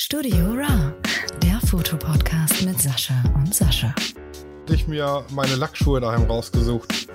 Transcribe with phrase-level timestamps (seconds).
[0.00, 0.94] Studio Ra,
[1.42, 3.92] der Fotopodcast mit Sascha und Sascha.
[4.70, 7.08] ich mir meine Lackschuhe daheim rausgesucht.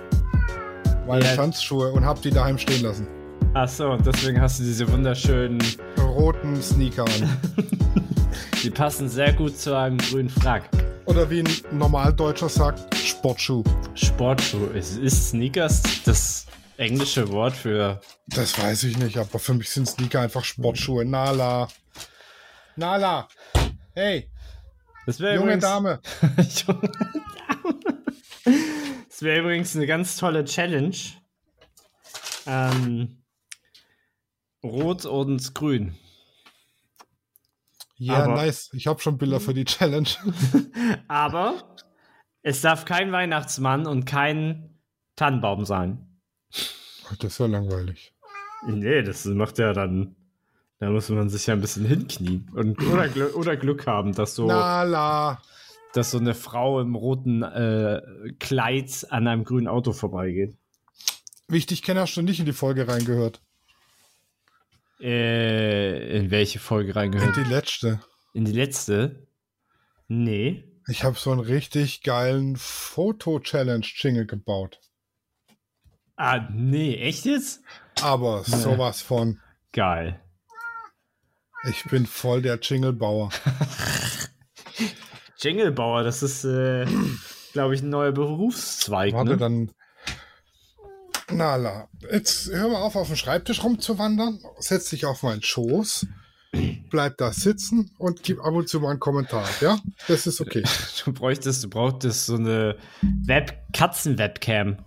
[1.07, 1.35] Meine Ja.
[1.37, 3.07] Tanzschuhe und hab die daheim stehen lassen.
[3.53, 5.63] Ach so, und deswegen hast du diese wunderschönen,
[5.97, 7.39] Roten Sneaker an.
[8.63, 10.67] die passen sehr gut zu einem grünen Frack.
[11.05, 13.63] Oder wie ein Normaldeutscher sagt, Sportschuh.
[13.95, 14.67] Sportschuh.
[14.75, 18.01] Es ist Sneakers das englische Wort für.
[18.27, 21.05] Das weiß ich nicht, aber für mich sind Sneaker einfach Sportschuhe.
[21.05, 21.69] Nala.
[22.75, 23.27] Nala.
[23.93, 24.29] Hey,
[25.05, 25.99] Das junge übrigens, Dame.
[26.67, 28.03] Junge Dame.
[29.09, 30.95] Das wäre übrigens eine ganz tolle Challenge.
[32.45, 33.23] Ähm,
[34.63, 35.95] Rot und Grün.
[37.95, 38.69] Ja, Aber- nice.
[38.73, 40.09] Ich habe schon Bilder für die Challenge.
[41.07, 41.75] Aber
[42.41, 44.79] es darf kein Weihnachtsmann und kein
[45.15, 46.19] Tannenbaum sein.
[47.19, 48.15] Das ist ja langweilig.
[48.65, 50.15] Nee, das macht ja dann.
[50.79, 52.49] Da muss man sich ja ein bisschen hinknien.
[52.53, 55.41] Und, oder, Gl oder Glück haben, dass so, Nala.
[55.93, 58.01] dass so eine Frau im roten äh,
[58.39, 60.57] Kleid an einem grünen Auto vorbeigeht.
[61.47, 63.41] Wichtig, Ken, hast du nicht in die Folge reingehört.
[64.99, 67.35] Äh, in welche Folge In reingehört?
[67.35, 67.99] die letzte.
[68.33, 69.27] In die letzte?
[70.07, 70.69] Nee.
[70.87, 74.79] Ich habe so einen richtig geilen Foto-Challenge-Jingle gebaut.
[76.15, 77.61] Ah, nee, echt jetzt?
[78.01, 79.39] Aber sowas von.
[79.71, 80.19] Geil.
[81.65, 83.29] Ich bin voll der Jinglebauer.
[85.37, 86.85] Jinglebauer, das ist, äh,
[87.53, 89.13] glaube ich, ein neuer Berufszweig.
[89.13, 89.37] Warte, Ne?
[89.37, 89.71] dann.
[91.31, 94.39] Nala, jetzt hör mal auf, auf dem Schreibtisch rumzuwandern.
[94.59, 96.05] Setz dich auf meinen Schoß.
[96.91, 99.47] Bleib da sitzen und gib ab und zu mal einen Kommentar.
[99.59, 100.63] Ja, das ist okay.
[101.05, 104.85] Du bräuchtest, du brauchtest so eine Web Katzen-Webcam.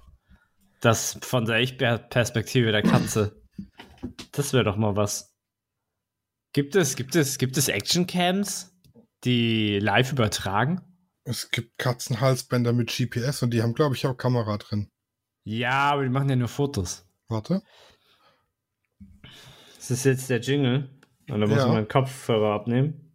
[0.81, 3.43] Das von der Ich-Perspektive der Katze.
[4.33, 5.35] Das wäre doch mal was.
[6.57, 8.73] Gibt es, gibt es, gibt es Actioncams,
[9.25, 10.81] die live übertragen?
[11.25, 14.91] Es gibt Katzenhalsbänder mit GPS und die haben, glaube ich, auch Kamera drin.
[15.45, 17.05] Ja, aber die machen ja nur Fotos.
[17.29, 17.61] Warte.
[19.77, 20.89] Das ist jetzt der Jingle.
[21.29, 21.67] Und da muss Ja.
[21.67, 23.13] man den Kopfhörer abnehmen.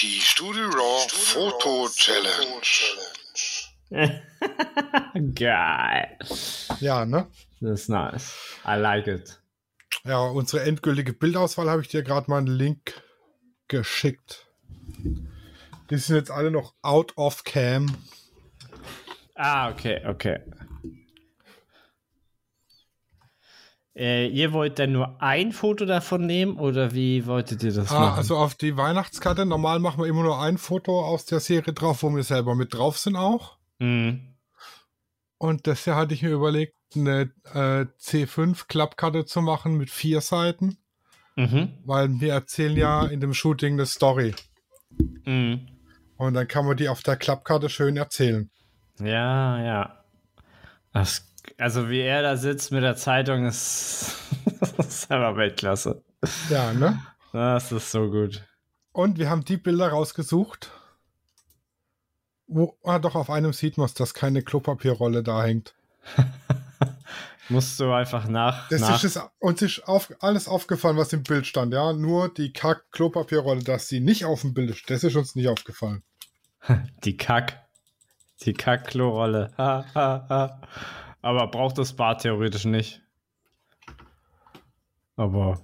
[0.00, 2.62] Die Studio Raw Foto Challenge.
[5.34, 6.18] Geil.
[6.78, 7.26] Ja, ne?
[7.60, 8.32] Das ist nice.
[8.64, 9.39] I like it.
[10.04, 13.02] Ja, unsere endgültige Bildauswahl habe ich dir gerade mal einen Link
[13.68, 14.46] geschickt.
[15.90, 17.94] Die sind jetzt alle noch out of cam.
[19.34, 20.38] Ah, okay, okay.
[23.94, 28.00] Äh, ihr wollt dann nur ein Foto davon nehmen oder wie wolltet ihr das Ah,
[28.00, 28.18] machen?
[28.18, 32.02] also auf die Weihnachtskarte, normal machen wir immer nur ein Foto aus der Serie drauf,
[32.02, 33.58] wo wir selber mit drauf sind auch.
[33.78, 34.36] Mhm.
[35.38, 40.76] Und deshalb hatte ich mir überlegt, eine äh, C5-Klappkarte zu machen mit vier Seiten,
[41.36, 41.78] Mhm.
[41.84, 44.34] weil wir erzählen ja in dem Shooting eine Story.
[45.24, 45.68] Mhm.
[46.16, 48.50] Und dann kann man die auf der Klappkarte schön erzählen.
[48.98, 50.04] Ja, ja.
[50.92, 51.24] Das,
[51.56, 54.16] also wie er da sitzt mit der Zeitung ist,
[54.78, 56.02] ist einfach Weltklasse.
[56.50, 57.00] Ja, ne?
[57.32, 58.44] Das ist so gut.
[58.92, 60.70] Und wir haben die Bilder rausgesucht.
[62.48, 65.74] Wo, ah, doch, auf einem sieht man es, dass keine Klopapierrolle da hängt.
[67.50, 68.68] Musst du einfach nach.
[68.68, 71.92] Das nach ist uns ist auf, alles aufgefallen, was im Bild stand, ja.
[71.92, 76.02] Nur die Kack-Klopapierrolle, dass sie nicht auf dem Bild ist, das ist uns nicht aufgefallen.
[77.04, 77.66] die Kack.
[78.42, 79.52] Die Kack-Klo-Rolle.
[79.58, 83.02] Aber braucht das Bad theoretisch nicht.
[85.16, 85.60] Aber.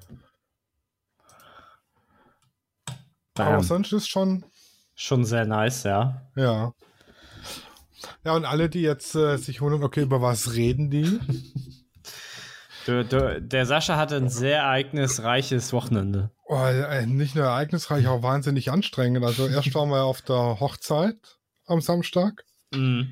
[3.38, 3.62] Aber Bam.
[3.62, 4.44] sonst ist schon,
[4.98, 6.22] Schon sehr nice, ja.
[6.36, 6.72] ja.
[8.24, 11.20] Ja, und alle, die jetzt äh, sich wundern, okay, über was reden die?
[12.86, 16.30] Du, du, der Sascha hatte ein sehr ereignisreiches Wochenende.
[16.44, 16.56] Oh,
[17.04, 19.24] nicht nur ereignisreich, auch wahnsinnig anstrengend.
[19.24, 21.16] Also erst waren wir auf der Hochzeit
[21.66, 22.44] am Samstag.
[22.72, 23.08] Mhm.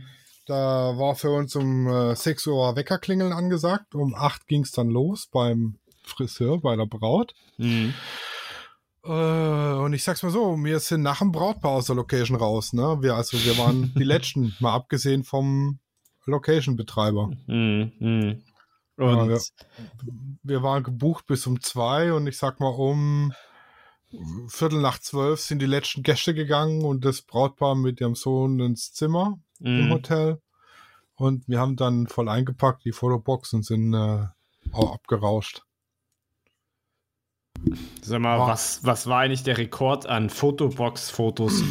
[0.47, 3.97] Da war für uns um äh, 6 Uhr Weckerklingeln angesagt.
[3.97, 7.35] Um 8 ging es dann los beim Friseur, bei der Braut.
[7.57, 7.95] Mhm.
[9.05, 12.75] Äh, und ich sag's mal so, wir sind nach dem Brautpaar aus der Location raus.
[12.75, 12.99] Ne?
[13.01, 15.81] Wir, also wir waren die Letzten, mal abgesehen vom
[16.27, 17.33] Location-Betreiber.
[17.49, 18.43] Mhm.
[18.97, 19.05] Mhm.
[19.05, 19.41] Ja, Und
[20.43, 23.33] wir, waren gebucht bis um 2 und ich sag mal um
[24.49, 28.93] Viertel nach zwölf sind die letzten Gäste gegangen und das Brautpaar mit ihrem Sohn ins
[28.93, 29.91] Zimmer im mhm.
[29.93, 30.41] Hotel.
[31.17, 34.27] Und wir haben dann voll eingepackt, die Fotobox und sind äh,
[34.73, 35.63] auch abgerauscht.
[38.03, 38.49] sag mal, Boah.
[38.49, 41.63] was, was war eigentlich der Rekord an Fotobox-Fotos?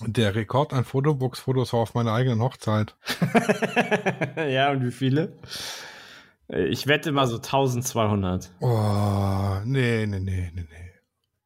[0.00, 2.96] Der Rekord an Fotobox-Fotos war auf meiner eigenen Hochzeit.
[4.36, 5.36] ja, und wie viele?
[6.48, 8.50] Ich wette mal so 1200.
[8.60, 10.90] Oh, nee, nee, nee, nee, nee.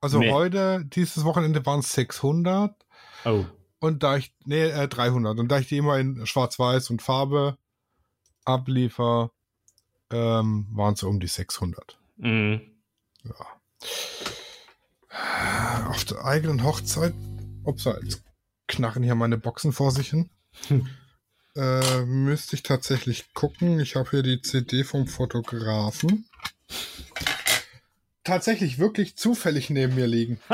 [0.01, 0.33] Also Nee.
[0.33, 2.75] heute, dieses Wochenende waren es 600
[3.25, 3.45] Oh.
[3.81, 5.39] und da ich, nee, äh, 300.
[5.39, 7.59] Und da ich die immer in Schwarz-Weiß und Farbe
[8.45, 9.31] abliefer,
[10.11, 11.99] ähm, waren es um die 600.
[12.17, 12.61] Mhm.
[15.89, 17.15] Auf der eigenen Hochzeit,
[17.65, 18.23] ups, jetzt
[18.67, 20.31] knarren hier meine Boxen vor sich hin.
[21.59, 23.81] Äh, müsste ich tatsächlich gucken.
[23.81, 26.25] Ich habe hier die CD vom Fotografen.
[28.23, 30.39] Tatsächlich wirklich zufällig neben mir liegen.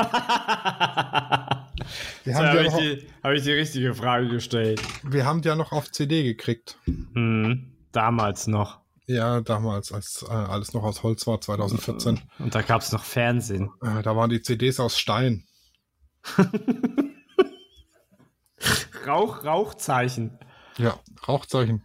[2.25, 4.81] Wir haben, habe ich, die- hab ich die richtige Frage gestellt.
[5.03, 6.79] wir haben die ja noch auf CD gekriegt.
[6.87, 7.73] Mhm.
[7.93, 8.81] Damals noch.
[9.07, 12.21] Ja, damals, als äh, alles noch aus Holz war, 2014.
[12.39, 13.71] Und da gab es noch Fernsehen.
[13.83, 15.45] Äh, da waren die CDs aus Stein.
[19.07, 20.39] Rauch, Rauchzeichen.
[20.77, 20.99] Ja,
[21.29, 21.83] Rauchzeichen.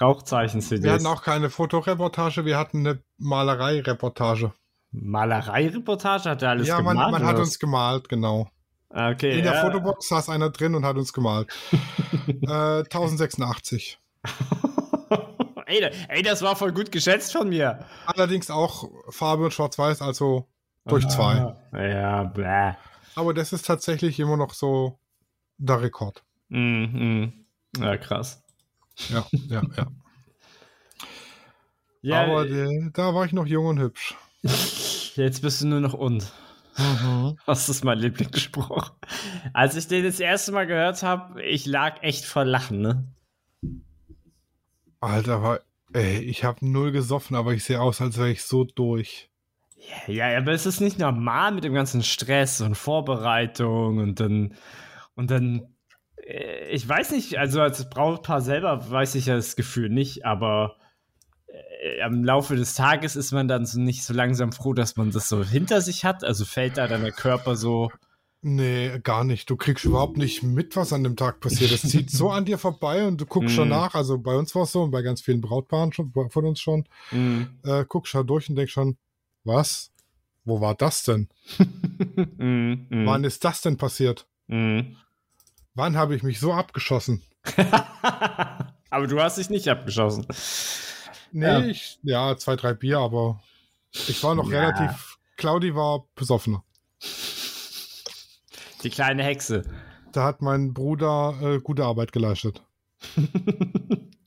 [0.00, 0.84] Rauchzeichen-CDs.
[0.84, 4.52] Wir hatten auch keine Fotoreportage, wir hatten eine Malerei-Reportage.
[4.92, 7.12] Malerei-Reportage hat er alles Ja, man, gemalt.
[7.12, 8.48] man oder hat uns gemalt, genau.
[8.90, 9.38] Okay.
[9.38, 9.60] In der ja.
[9.60, 11.48] Fotobox saß einer drin und hat uns gemalt.
[12.26, 13.98] äh, 1086.
[15.66, 17.84] ey, ey, das war voll gut geschätzt von mir.
[18.06, 20.48] Allerdings auch Farbe und Schwarz-Weiß, also
[20.86, 21.54] durch zwei.
[21.72, 22.74] Ah, Ja, bläh.
[23.14, 24.98] Aber das ist tatsächlich immer noch so
[25.58, 26.22] der Rekord.
[26.48, 27.37] Mhm.
[27.76, 28.42] Ja, krass.
[29.08, 29.86] Ja, ja, ja.
[32.00, 34.14] Ja, Aber äh, da war ich noch jung und hübsch.
[35.16, 36.32] jetzt bist du nur noch und.
[37.44, 38.92] Das ist mein Lieblingsspruch.
[39.52, 43.04] Als ich den das erste Mal gehört habe, ich lag echt vor Lachen, ne?
[45.00, 45.60] Alter,
[45.92, 49.28] ey, ich habe null gesoffen, aber ich sehe aus, als wäre ich so durch.
[50.06, 54.54] Ja, aber es ist nicht normal mit dem ganzen Stress und Vorbereitung und dann
[55.14, 55.74] und dann
[56.70, 60.76] ich weiß nicht, also als Brautpaar selber weiß ich ja das Gefühl nicht, aber
[61.46, 65.10] äh, am Laufe des Tages ist man dann so nicht so langsam froh, dass man
[65.10, 67.90] das so hinter sich hat, also fällt da dann der Körper so
[68.40, 69.50] Nee, gar nicht.
[69.50, 71.72] Du kriegst überhaupt nicht mit, was an dem Tag passiert.
[71.72, 73.74] Es zieht so an dir vorbei und du guckst schon Mhm.
[73.74, 73.96] nach.
[73.96, 76.84] Also bei uns war es so und bei ganz vielen Brautpaaren schon, von uns schon.
[77.10, 78.96] mm, Äh, guckst schon durch und denkst schon,
[79.42, 79.90] was?
[80.44, 81.28] Wo war das denn?
[82.38, 84.28] mm, mm, Wann ist das denn passiert?
[84.46, 84.80] mm.
[85.78, 87.22] Wann habe ich mich so abgeschossen?
[88.90, 90.26] aber du hast dich nicht abgeschossen.
[91.30, 91.60] Nee, Ja.
[91.66, 93.40] ich, ja, zwei, drei Bier, aber
[93.92, 94.58] ich war noch Ja.
[94.58, 96.64] relativ, Claudi war besoffener.
[98.82, 99.62] Die kleine Hexe.
[100.10, 102.60] Da hat mein Bruder äh, gute Arbeit geleistet.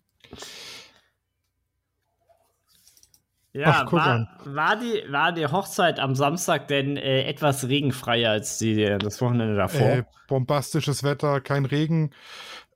[3.53, 8.57] Ja, Ach, war, war, die, war die Hochzeit am Samstag denn äh, etwas regenfreier als
[8.59, 9.87] die, äh, das Wochenende davor?
[9.87, 12.11] Äh, bombastisches Wetter, kein Regen.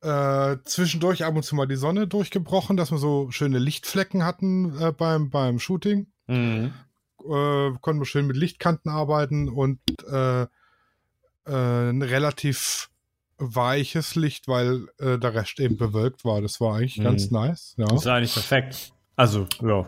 [0.01, 4.77] Äh, zwischendurch ab und zu mal die Sonne durchgebrochen, dass wir so schöne Lichtflecken hatten
[4.79, 6.07] äh, beim, beim Shooting.
[6.27, 6.73] Mhm.
[7.21, 9.79] Äh, konnten wir schön mit Lichtkanten arbeiten und
[11.47, 12.89] ein relativ
[13.37, 16.41] weiches Licht, weil der Rest eben bewölkt war.
[16.41, 17.03] Das war eigentlich Mhm.
[17.03, 17.75] ganz nice.
[17.77, 17.85] Ja.
[17.85, 18.91] Das war eigentlich perfekt.
[19.15, 19.85] Also, ja.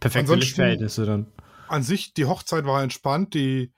[0.00, 1.26] Perfekte Lichtverhältnisse dann.
[1.68, 3.34] An sich, die Hochzeit war entspannt.
[3.34, 3.72] Die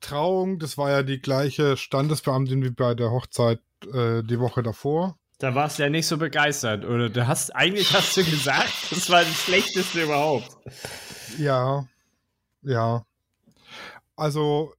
[0.00, 3.60] Trauung, das war ja die gleiche Standesbeamtin wie bei der Hochzeit
[3.92, 5.18] äh, die Woche davor.
[5.38, 7.10] Da warst du ja nicht so begeistert, oder?
[7.10, 10.56] Du hast, eigentlich hast du gesagt, das war das Schlechteste überhaupt.
[11.38, 11.86] Ja,
[12.62, 13.04] ja.
[14.16, 14.72] Also,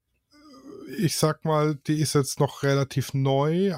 [0.97, 3.75] ich sag mal, die ist jetzt noch relativ neu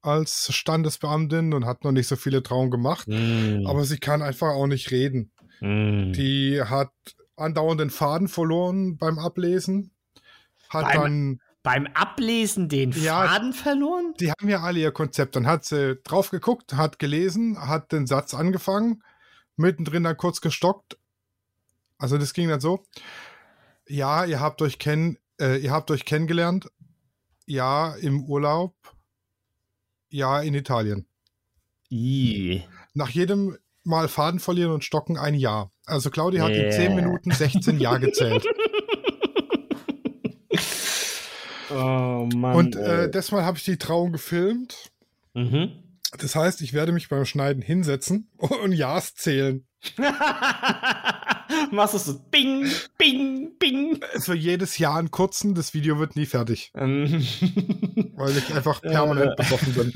[0.00, 3.08] als Standesbeamtin und hat noch nicht so viele Trauungen gemacht.
[3.08, 3.66] Mhm.
[3.66, 5.30] Aber sie kann einfach auch nicht reden.
[5.60, 6.12] Mhm.
[6.12, 6.92] Die hat
[7.36, 9.90] andauernd den Faden verloren beim Ablesen.
[10.68, 13.26] Hat Beim- dann, Beim Ablesen den Ja.
[13.26, 14.12] Faden verloren?
[14.20, 15.34] die haben ja alle ihr Konzept.
[15.34, 19.02] Dann hat sie drauf geguckt, hat gelesen, hat den Satz angefangen,
[19.56, 20.98] mittendrin dann kurz gestockt.
[21.96, 22.84] Also das ging dann so.
[23.88, 26.68] Ja, ihr habt euch kenn, äh, ihr habt euch kennengelernt.
[27.46, 28.74] Ja, im Urlaub.
[30.10, 31.06] Ja, in Italien.
[31.90, 32.62] I.
[32.92, 35.70] Nach jedem Mal Faden verlieren und stocken ein Ja.
[35.86, 36.70] Also Claudia hat in Yeah.
[36.70, 38.44] 10 Minuten 16 Ja gezählt.
[41.70, 42.54] Oh Mann.
[42.56, 44.90] Und äh, desmal habe ich die Trauung gefilmt.
[45.34, 45.72] mhm.
[46.18, 49.66] Das heißt, ich werde mich beim Schneiden hinsetzen und Ja's zählen.
[51.72, 53.98] Machst du so Bing, Bing, Bing.
[54.20, 55.56] Für jedes Jahr einen kurzen.
[55.56, 57.26] Das Video wird nie fertig, Ähm,
[58.14, 59.92] weil ich einfach permanent betroffen bin.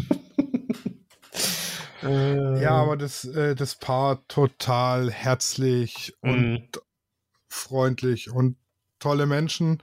[2.02, 6.68] Äh, Ja, aber das, äh, das Paar total herzlich und Mhm.
[7.48, 8.56] freundlich und
[8.98, 9.82] tolle Menschen.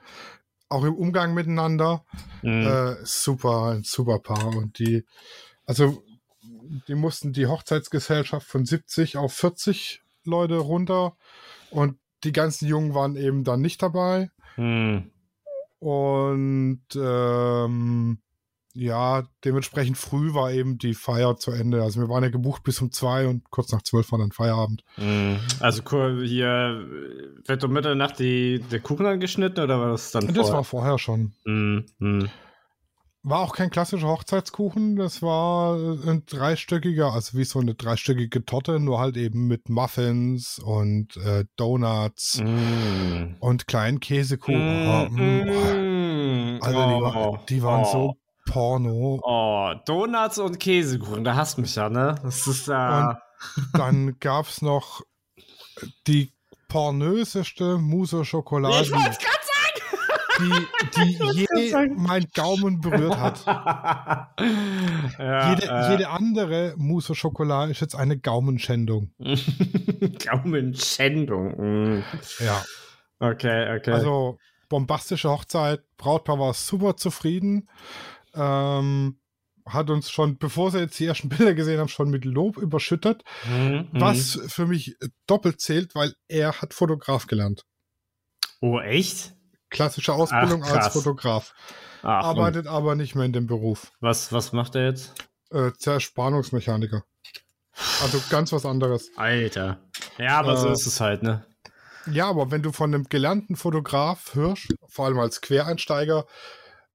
[0.70, 2.06] Auch im Umgang miteinander.
[2.42, 2.66] Mhm.
[2.66, 4.48] Äh, super, ein super Paar.
[4.48, 5.06] Und die,
[5.66, 6.04] also,
[6.88, 11.16] die mussten die Hochzeitsgesellschaft von 70 auf 40 Leute runter
[11.70, 14.32] und die ganzen Jungen waren eben dann nicht dabei.
[14.56, 15.12] Hm.
[15.80, 18.20] Und ähm,
[18.76, 21.82] ja, dementsprechend früh war eben die Feier zu Ende.
[21.82, 24.84] Also wir waren ja gebucht bis um zwei und kurz nach zwölf war dann Feierabend.
[24.96, 25.38] Hm.
[25.62, 30.34] Also kur- hier äh, wird um Mitternacht die, der Kuchen angeschnitten oder war das dann
[30.34, 31.34] das war vorher schon.
[31.46, 32.30] Hm, hm.
[33.28, 38.80] War auch kein klassischer Hochzeitskuchen, das war ein dreistöckiger, also wie so eine dreistöckige Torte,
[38.80, 43.38] nur halt eben mit Muffins und äh, Donuts Hm.
[43.40, 44.88] und kleinen Käsekuchen.
[44.88, 45.46] Oh, mm,
[46.56, 49.20] Mm, Alter, die, war, oh, die waren oh, so Porno.
[49.24, 52.16] Oh, Donuts und Käsekuchen, da hasst mich ja, ne?
[52.24, 53.20] Das ist ja.
[53.74, 55.02] Dann gab's noch
[56.08, 56.32] die
[56.68, 59.46] pornöseste Mousse Schokolade, ich wollte gerade
[60.40, 61.96] die, die je sagen.
[61.98, 63.46] mein Gaumen berührt hat.
[65.20, 69.12] ja, Jede, äh, jede andere Mousse au Chocolat ist jetzt eine Gaumenschändung.
[70.26, 71.98] Gaumenschändung.
[71.98, 72.04] Mm.
[72.40, 72.64] Ja.
[73.20, 73.92] Okay, okay.
[73.92, 74.38] Also
[74.70, 77.70] bombastische Hochzeit, Brautpaar war super zufrieden.
[78.36, 79.20] Ähm,
[79.66, 83.24] hat uns schon, bevor sie jetzt die ersten Bilder gesehen haben, schon mit Lob überschüttet.
[83.48, 84.96] Mhm, Was für mich
[85.28, 87.64] doppelt zählt, weil er hat Fotograf gelernt.
[88.62, 88.70] mhm.
[88.70, 89.34] Oh, echt?
[89.70, 90.94] Klassische Ausbildung Ach, als.
[90.94, 91.54] Fotograf.
[92.04, 93.92] Ach, und Arbeitet aber nicht mehr in dem Beruf.
[94.00, 95.14] was, was macht er jetzt?
[95.52, 97.04] Äh, Zerspannungsmechaniker.
[98.02, 99.10] Also ganz was anderes.
[99.18, 99.80] Alter.
[100.18, 101.46] Ja, aber so Äh, ist es halt, ne?
[102.06, 106.26] Ja, aber wenn du von einem gelernten Fotograf hörst, vor allem als Quereinsteiger,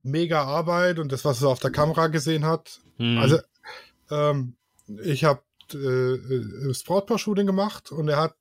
[0.03, 2.81] mega Arbeit und das, was er auf der Kamera gesehen hat.
[2.99, 3.19] Hm.
[3.19, 3.39] Also,
[4.11, 4.55] ähm,
[5.03, 5.43] ich habe
[5.73, 6.19] äh,
[6.69, 8.35] das Brautpaar-Shooting gemacht und er hat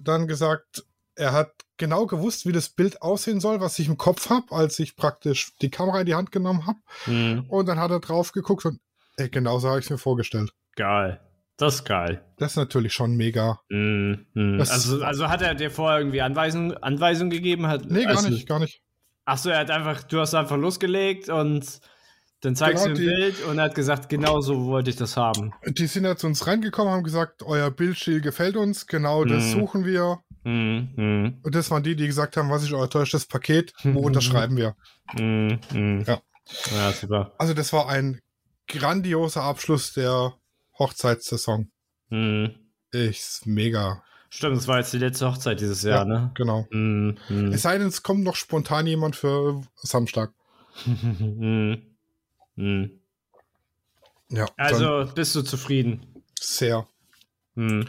[0.00, 0.84] dann gesagt,
[1.14, 4.78] er hat genau gewusst, wie das Bild aussehen soll, was ich im Kopf habe, als
[4.78, 6.78] ich praktisch die Kamera in die Hand genommen habe.
[7.04, 7.44] Hm.
[7.48, 8.80] Und dann hat er drauf geguckt und
[9.16, 10.52] ey, genau so habe ich es mir vorgestellt.
[10.74, 11.20] Geil.
[11.58, 12.22] Das ist geil.
[12.36, 13.60] Das ist natürlich schon mega.
[13.70, 14.26] Hm.
[14.58, 17.66] Das- Also, also hat er dir vorher irgendwie Anweisungen Anweisung gegeben?
[17.66, 18.82] Hat, Nee, gar also, nicht, gar nicht.
[19.26, 21.80] Achso, er hat einfach, du hast einfach losgelegt und
[22.42, 24.96] dann zeigst Genau, du ein die- Bild und er hat gesagt, genau so wollte ich
[24.96, 25.52] das haben.
[25.66, 29.50] Die sind ja zu uns reingekommen, haben gesagt, euer Bildstil gefällt uns, genau das Mhm.
[29.60, 30.20] suchen wir.
[30.44, 34.00] Hm, hm, Und das waren die, die gesagt haben, was ist euer teuerstes Paket, wo
[34.00, 34.76] unterschreiben wir.
[35.16, 36.04] hm, hm.
[36.06, 36.20] Ja.
[36.76, 37.32] Ja, super.
[37.38, 38.20] Also das war ein
[38.68, 40.34] grandioser Abschluss der
[40.78, 41.68] Hochzeitssaison.
[42.10, 42.54] Hm.
[42.92, 44.02] Ist mega.
[44.36, 46.30] Stimmt, das war jetzt die letzte Hochzeit dieses Jahr, ne?
[46.34, 46.66] Genau.
[46.70, 47.52] Hm, hm.
[47.52, 50.32] Es sei denn, es kommt noch spontan jemand für Samstag.
[52.58, 53.00] Hm.
[54.30, 56.22] Ja, Also bist du zufrieden?
[56.40, 56.86] sehr.
[57.54, 57.86] Hm.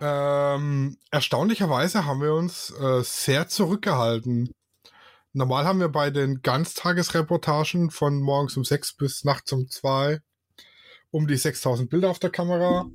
[0.00, 4.50] Ähm, erstaunlicherweise haben wir uns äh, sehr zurückgehalten.
[5.32, 10.20] Normal haben wir bei den Ganztagesreportagen von morgens um sechs bis nachts um zwei
[11.10, 12.86] um die 6000 Bilder auf der Kamera,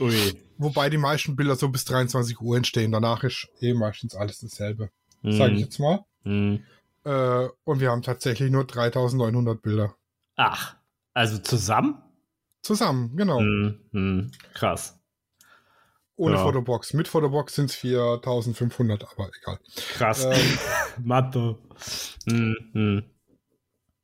[0.00, 0.42] Ui.
[0.60, 2.92] Wobei die meisten Bilder so bis 23 Uhr entstehen.
[2.92, 4.90] Danach ist eh meistens alles dasselbe,
[5.22, 5.32] Hm.
[5.32, 6.04] sage ich jetzt mal.
[6.24, 6.62] Hm.
[7.04, 9.94] Äh, und wir haben tatsächlich nur 3900 Bilder.
[10.36, 10.76] Ach,
[11.14, 12.02] also zusammen?
[12.62, 13.38] Zusammen, genau.
[13.40, 13.80] Hm.
[13.92, 14.30] Hm.
[14.54, 14.96] Krass.
[16.16, 16.42] Ohne ja.
[16.42, 16.92] Fotobox.
[16.92, 19.58] Mit Fotobox sind es 4500, aber egal.
[19.94, 20.24] Krass.
[20.26, 20.58] Ähm,
[21.02, 21.56] Mathe.
[22.28, 22.56] Hm.
[22.74, 23.02] Hm.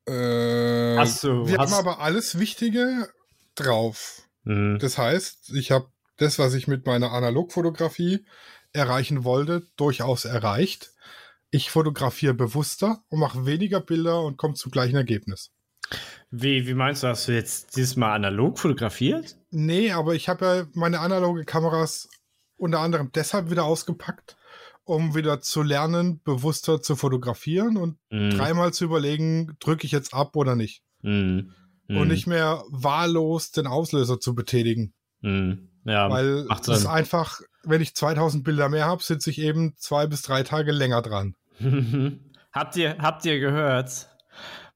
[0.08, 3.08] Äh, Hast du- wir hast- haben aber alles Wichtige
[3.54, 4.22] drauf.
[4.44, 4.78] Hm.
[4.80, 8.24] Das heißt, ich habe das, was ich mit meiner Analogfotografie
[8.72, 10.92] erreichen wollte, durchaus erreicht.
[11.50, 15.52] Ich fotografiere bewusster und mache weniger Bilder und komme zum gleichen Ergebnis.
[16.30, 19.36] Wie, wie meinst du, hast du jetzt dieses Mal analog fotografiert?
[19.50, 22.08] Nee, aber ich habe ja meine analoge Kameras
[22.56, 24.36] unter anderem deshalb wieder ausgepackt,
[24.84, 28.30] um wieder zu lernen, bewusster zu fotografieren und Hm.
[28.30, 30.82] dreimal zu überlegen, drücke ich jetzt ab oder nicht.
[31.02, 31.52] Hm.
[31.88, 34.92] Und nicht mehr wahllos den Auslöser zu betätigen.
[35.22, 35.68] Hm.
[35.86, 36.90] Ja, Weil es Sinn.
[36.90, 41.00] einfach, wenn ich 2000 Bilder mehr habe, sitze ich eben zwei bis drei Tage länger
[41.00, 41.36] dran.
[42.52, 44.08] habt, ihr, habt ihr gehört?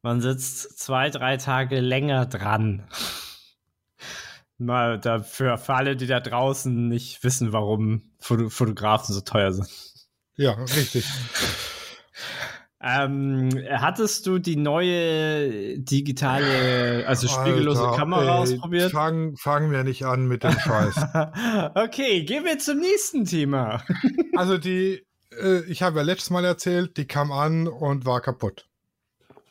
[0.02, 2.86] Man sitzt zwei, drei Tage länger dran.
[4.56, 9.68] Mal dafür, für alle, die da draußen nicht wissen, warum Foto Fotografen so teuer sind.
[10.36, 11.06] Ja, richtig.
[12.82, 18.90] Ähm, hattest du die neue digitale, also spiegellose Alter, Kamera ey, ausprobiert?
[18.90, 20.96] Fang, fangen wir nicht an mit dem Scheiß.
[21.74, 23.82] okay, gehen wir zum nächsten Thema.
[24.36, 25.04] also die,
[25.38, 28.66] äh, ich habe ja letztes Mal erzählt, die kam an und war kaputt.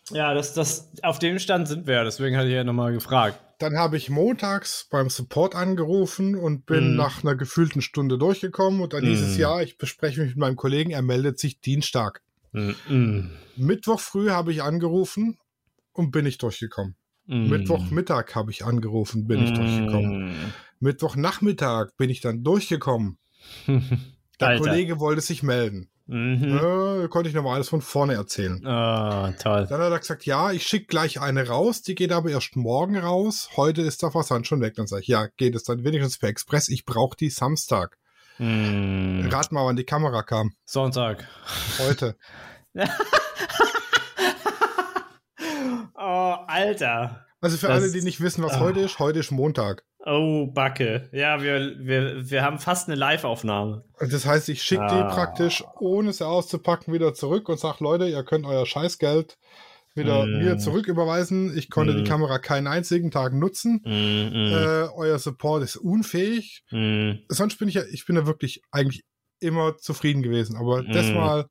[0.10, 3.40] Ja, das, das, auf dem Stand sind wir, deswegen hatte ich ja nochmal gefragt.
[3.60, 6.96] Dann habe ich montags beim Support angerufen und bin Mhm.
[6.96, 9.42] nach einer gefühlten Stunde durchgekommen und dann hieß es Mhm.
[9.42, 12.22] ja, ich bespreche mich mit meinem Kollegen, er meldet sich Dienstag.
[12.52, 15.38] Mm, mm, Mittwoch früh habe ich angerufen
[15.94, 16.96] und bin ich durchgekommen.
[17.28, 17.50] mm.
[17.50, 20.32] Mittwochmittag habe ich angerufen, bin ich durchgekommen.
[20.32, 23.18] Mm, Mittwochnachmittag bin ich dann durchgekommen.
[24.40, 24.64] Der Alter.
[24.64, 25.90] Kollege wollte sich melden.
[26.12, 26.58] Mhm.
[26.58, 28.56] Äh, konnte ich nochmal alles von vorne erzählen.
[28.66, 29.68] Oh, toll.
[29.70, 32.98] Dann hat er gesagt, ja, ich schicke gleich eine raus, die geht aber erst morgen
[32.98, 33.50] raus.
[33.58, 34.74] Heute ist der Versand schon weg.
[34.74, 36.68] Dann sage ich, ja, geht es dann wenigstens per Express?
[36.70, 37.98] Ich brauche die Samstag.
[38.40, 39.28] Mm.
[39.32, 40.54] Rat mal, wann die Kamera kam.
[40.66, 41.28] Sonntag.
[41.80, 42.16] Heute.
[46.02, 47.26] Oh, Alter.
[47.42, 48.60] Also für Das- alle, die nicht wissen, was Ah.
[48.62, 49.84] heute ist, heute ist Montag.
[50.06, 51.10] Oh, Backe.
[51.12, 53.84] Ja, wir, wir, wir haben fast eine Live-Aufnahme.
[54.00, 54.88] Das heißt, ich schicke Ah.
[55.10, 59.38] die praktisch, ohne sie auszupacken, wieder zurück und sage, Leute, ihr könnt euer Scheißgeld
[59.96, 60.38] wieder Mm.
[60.40, 61.58] mir zurücküberweisen.
[61.58, 61.98] Ich konnte Mm.
[61.98, 63.82] die Kamera keinen einzigen Tag nutzen.
[63.84, 66.64] Mm, Äh, euer Support ist unfähig.
[66.72, 67.20] mm, mm.
[67.30, 69.04] Sonst bin ich ja, ich bin ja wirklich eigentlich
[69.40, 70.56] immer zufrieden gewesen.
[70.58, 71.12] Aber das.
[71.12, 71.48] Mal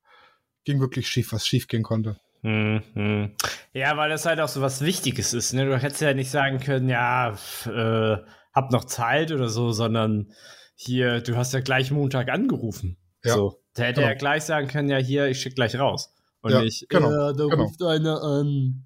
[0.65, 2.19] ging wirklich schief, was schief gehen konnte.
[2.43, 5.53] Ja, weil das halt auch so was Wichtiges ist.
[5.53, 5.65] Ne?
[5.65, 7.31] Du hättest ja nicht sagen können, ja,
[7.65, 8.17] äh,
[8.53, 10.31] hab noch Zeit oder so, sondern
[10.75, 12.97] hier, du hast ja gleich Montag angerufen.
[13.23, 13.59] Ja, So.
[13.77, 14.11] Der hätte genau.
[14.11, 16.13] ja gleich sagen können, ja, hier, ich schick gleich raus.
[16.41, 17.63] Und Ja, nicht, genau, äh, da genau.
[17.63, 18.85] ruft einer an.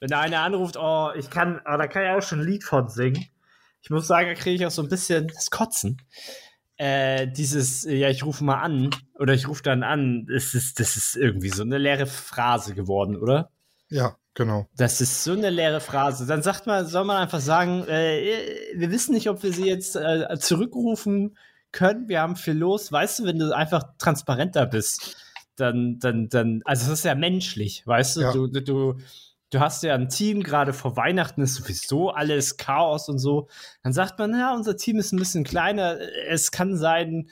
[0.00, 2.64] Wenn da einer anruft, oh, ich kann, oh, da kann ich auch schon ein Lied
[2.64, 3.26] von singen.
[3.82, 6.02] Ich muss sagen, da kriege ich auch so ein bisschen das Kotzen.
[6.76, 10.96] Äh, dieses, ja, ich rufe mal an oder ich rufe dann an, das ist, das
[10.96, 13.50] ist irgendwie so eine leere Phrase geworden, oder?
[13.88, 14.66] Ja, genau.
[14.76, 16.26] Das ist so eine leere Phrase.
[16.26, 19.96] Dann sagt man, soll man einfach sagen, äh, wir wissen nicht, ob wir sie jetzt
[19.96, 21.38] äh, zurückrufen
[21.72, 22.08] können.
[22.08, 22.92] Wir haben viel los.
[22.92, 25.16] Weißt du, wenn du einfach transparenter bist,
[25.56, 28.20] dann, dann, dann, also das ist ja menschlich, weißt du?
[28.20, 28.32] Ja.
[28.32, 28.60] Du, du,
[29.50, 33.48] du, hast ja ein Team, gerade vor Weihnachten ist sowieso alles Chaos und so.
[33.82, 35.98] Dann sagt man, ja, unser Team ist ein bisschen kleiner.
[36.28, 37.30] Es kann sein,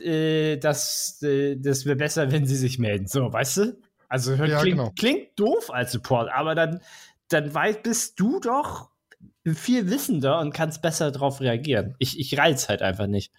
[0.00, 3.06] äh, dass äh, das wäre besser, wenn sie sich melden.
[3.06, 3.78] So, weißt du?
[4.08, 4.92] Also hört, Ja, klingt, genau.
[4.98, 6.80] klingt doof als Support, aber dann,
[7.28, 8.90] dann wei- bist du doch
[9.44, 11.94] viel wissender und kannst besser darauf reagieren.
[11.98, 13.32] Ich, ich reiz halt einfach nicht.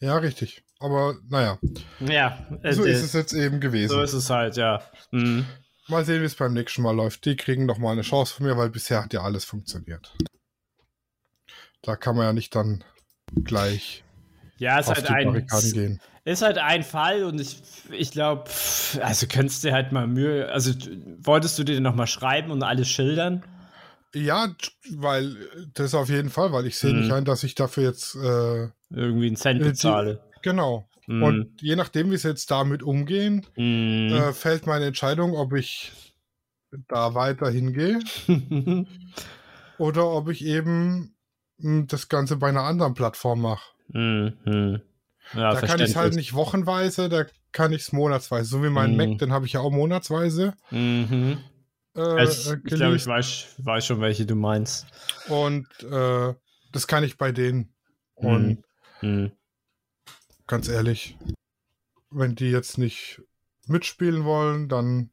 [0.00, 0.62] Ja, richtig.
[0.84, 1.58] Aber naja,
[2.00, 3.94] Ja, äh, so ist es jetzt eben gewesen.
[3.94, 4.82] so ist es halt, ja.
[5.12, 5.46] Mhm.
[5.88, 7.24] Mal sehen, wie es beim nächsten Mal läuft.
[7.24, 10.12] Die kriegen noch mal eine Chance von mir, weil bisher hat ja alles funktioniert.
[11.80, 12.84] Da kann man ja nicht dann
[13.44, 14.04] gleich
[14.58, 16.00] Ja, ist auf halt die ein, Barrikaden gehen.
[16.26, 17.56] ist halt ein Fall und ich,
[17.90, 18.44] ich glaube,
[19.00, 20.70] also könntest du dir halt mal Mühe, also
[21.18, 23.42] wolltest du dir noch mal schreiben und alles schildern?
[24.14, 24.54] Ja,
[24.96, 25.34] weil
[25.74, 26.98] das auf jeden Fall, weil ich sehe Mhm.
[27.00, 30.20] nicht ein, dass ich dafür jetzt äh, Irgendwie einen Cent Äh, bezahle.
[30.44, 30.88] Genau.
[31.08, 31.22] Mhm.
[31.22, 34.10] Und je nachdem, wie sie jetzt damit umgehen, Mhm.
[34.12, 35.90] äh, fällt meine Entscheidung, ob ich
[36.88, 37.98] da weiter hingehe
[39.78, 41.14] oder ob ich eben
[41.58, 43.64] mh, das Ganze bei einer anderen Plattform mache.
[43.88, 44.80] Mhm.
[45.34, 48.48] Ja, da kann ich es halt nicht wochenweise, da kann ich es monatsweise.
[48.48, 48.96] So wie mein Mhm.
[48.96, 50.54] Mac, den habe ich ja auch monatsweise.
[50.70, 51.38] Mhm.
[51.96, 54.86] Äh, ich ich glaube, ich weiß, weiß schon, welche du meinst.
[55.28, 56.34] Und äh,
[56.72, 57.72] das kann ich bei denen.
[58.14, 58.62] Und
[59.00, 59.32] Mhm.
[60.46, 61.16] Ganz ehrlich,
[62.10, 63.22] wenn die jetzt nicht
[63.66, 65.10] mitspielen wollen, dann,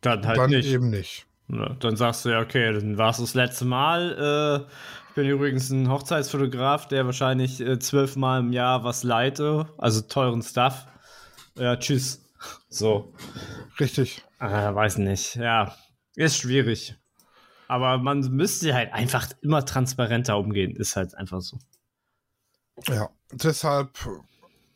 [0.00, 0.66] Dann halt dann nicht.
[0.68, 1.26] eben nicht.
[1.48, 4.66] Ja, dann sagst du ja, okay, dann war es das letzte Mal.
[4.66, 4.72] Äh,
[5.10, 10.42] ich bin übrigens ein Hochzeitsfotograf, der wahrscheinlich äh, zwölfmal im Jahr was leite, also teuren
[10.42, 10.86] Stuff.
[11.56, 12.22] Ja, tschüss.
[12.68, 13.14] So.
[13.80, 14.22] Richtig.
[14.40, 15.36] Äh, weiß nicht.
[15.36, 15.74] Ja,
[16.14, 16.94] ist schwierig.
[17.66, 20.76] Aber man müsste halt einfach immer transparenter umgehen.
[20.76, 21.58] Ist halt einfach so.
[22.88, 23.90] Ja, deshalb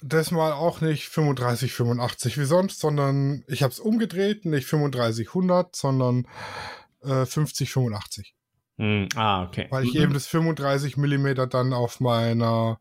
[0.02, 5.28] das mal auch nicht 35, 85 wie sonst, sondern ich habe es umgedreht, nicht 35,
[5.28, 6.26] 100, sondern
[7.02, 8.34] äh, 50, 85.
[8.78, 9.66] Hm, ah, okay.
[9.70, 10.00] Weil ich Mhm.
[10.00, 12.80] eben das 35 Millimeter dann auf meiner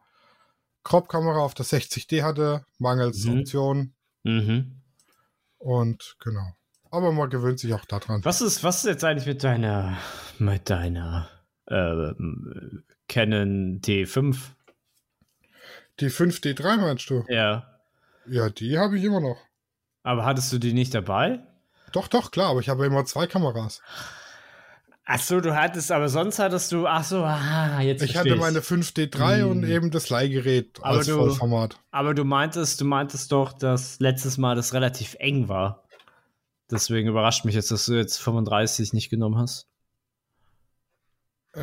[0.85, 3.39] Crop-Kamera auf der 60D hatte, mangels Mhm.
[3.41, 3.93] Option.
[4.23, 4.81] Mhm.
[5.57, 6.55] Und genau.
[6.89, 8.23] Aber man gewöhnt sich auch daran.
[8.23, 9.97] Was ist, was ist jetzt eigentlich mit deiner,
[10.39, 11.29] mit deiner
[11.67, 12.13] äh,
[13.09, 14.37] Canon T5?
[15.99, 17.23] Die 5D3 meinst du?
[17.27, 17.67] Ja.
[18.27, 19.37] Ja, die habe ich immer noch.
[20.03, 21.39] Aber hattest du die nicht dabei?
[21.91, 23.81] Doch, doch, klar, aber ich habe immer zwei Kameras.
[25.11, 28.59] Ach so, du hattest, aber sonst hattest du, ach so, ah, jetzt Ich hatte meine
[28.61, 29.71] 5D3 und Hm.
[29.71, 31.79] eben das Leihgerät Aber als du- Vollformat.
[31.89, 35.83] Aber du meintest, du meintest doch, dass letztes Mal das relativ eng war.
[36.69, 39.65] Deswegen überrascht mich jetzt, dass du jetzt 35 nicht genommen hast.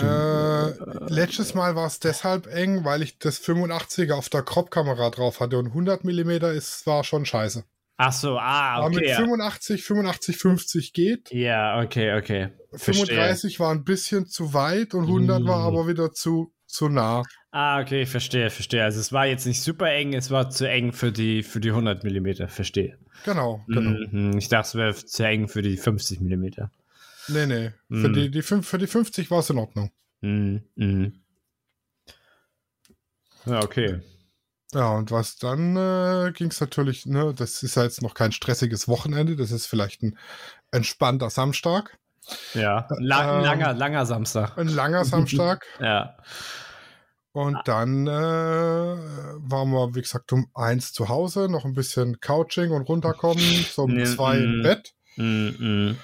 [0.03, 0.73] Äh,
[1.09, 5.59] letztes Mal war es deshalb eng, weil ich das 85er auf der Crop-Kamera drauf hatte
[5.59, 7.65] und 100 mm ist, war schon scheiße.
[7.99, 9.09] Ach so, ah, Aber mit okay.
[9.11, 9.17] Ja.
[9.17, 11.31] 85, 85, 50 geht.
[11.33, 12.49] ja, okay, okay.
[12.75, 13.07] Verstehe.
[13.07, 15.75] 35 war ein bisschen zu weit und 100 war Mm.
[15.75, 17.23] aber wieder zu, zu nah.
[17.53, 18.85] Ah, okay, verstehe, verstehe.
[18.85, 21.71] Also es war jetzt nicht super eng, es war zu eng für die, für die
[21.71, 22.99] 100 Millimeter, verstehe.
[23.25, 23.99] Genau, genau.
[24.11, 26.71] Mhm, Ich dachte, es wäre zu eng für die 50 Millimeter.
[27.29, 27.71] Nee, nee.
[27.89, 28.13] Für, Mm.
[28.15, 29.91] die, die, fünf- für die 50 war es in Ordnung.
[30.21, 31.13] Mhm, mhm.
[33.47, 34.01] Ja, okay.
[34.75, 38.33] Ja, und was dann äh, ging es natürlich, ne, das ist ja jetzt noch kein
[38.33, 40.19] stressiges Wochenende, das ist vielleicht ein
[40.73, 41.97] entspannter Samstag.
[42.55, 44.59] Ja, La Ähm, langer, langer Samstag.
[44.59, 45.65] Ein langer Samstag.
[45.81, 46.17] Ja.
[47.33, 52.71] Und dann äh, waren wir, wie gesagt, um eins zu Hause, noch ein bisschen Couching
[52.71, 53.39] und runterkommen,
[53.71, 54.63] so um Ne, zwei im mm.
[54.63, 54.95] Bett.
[55.17, 55.97] Mm -mm.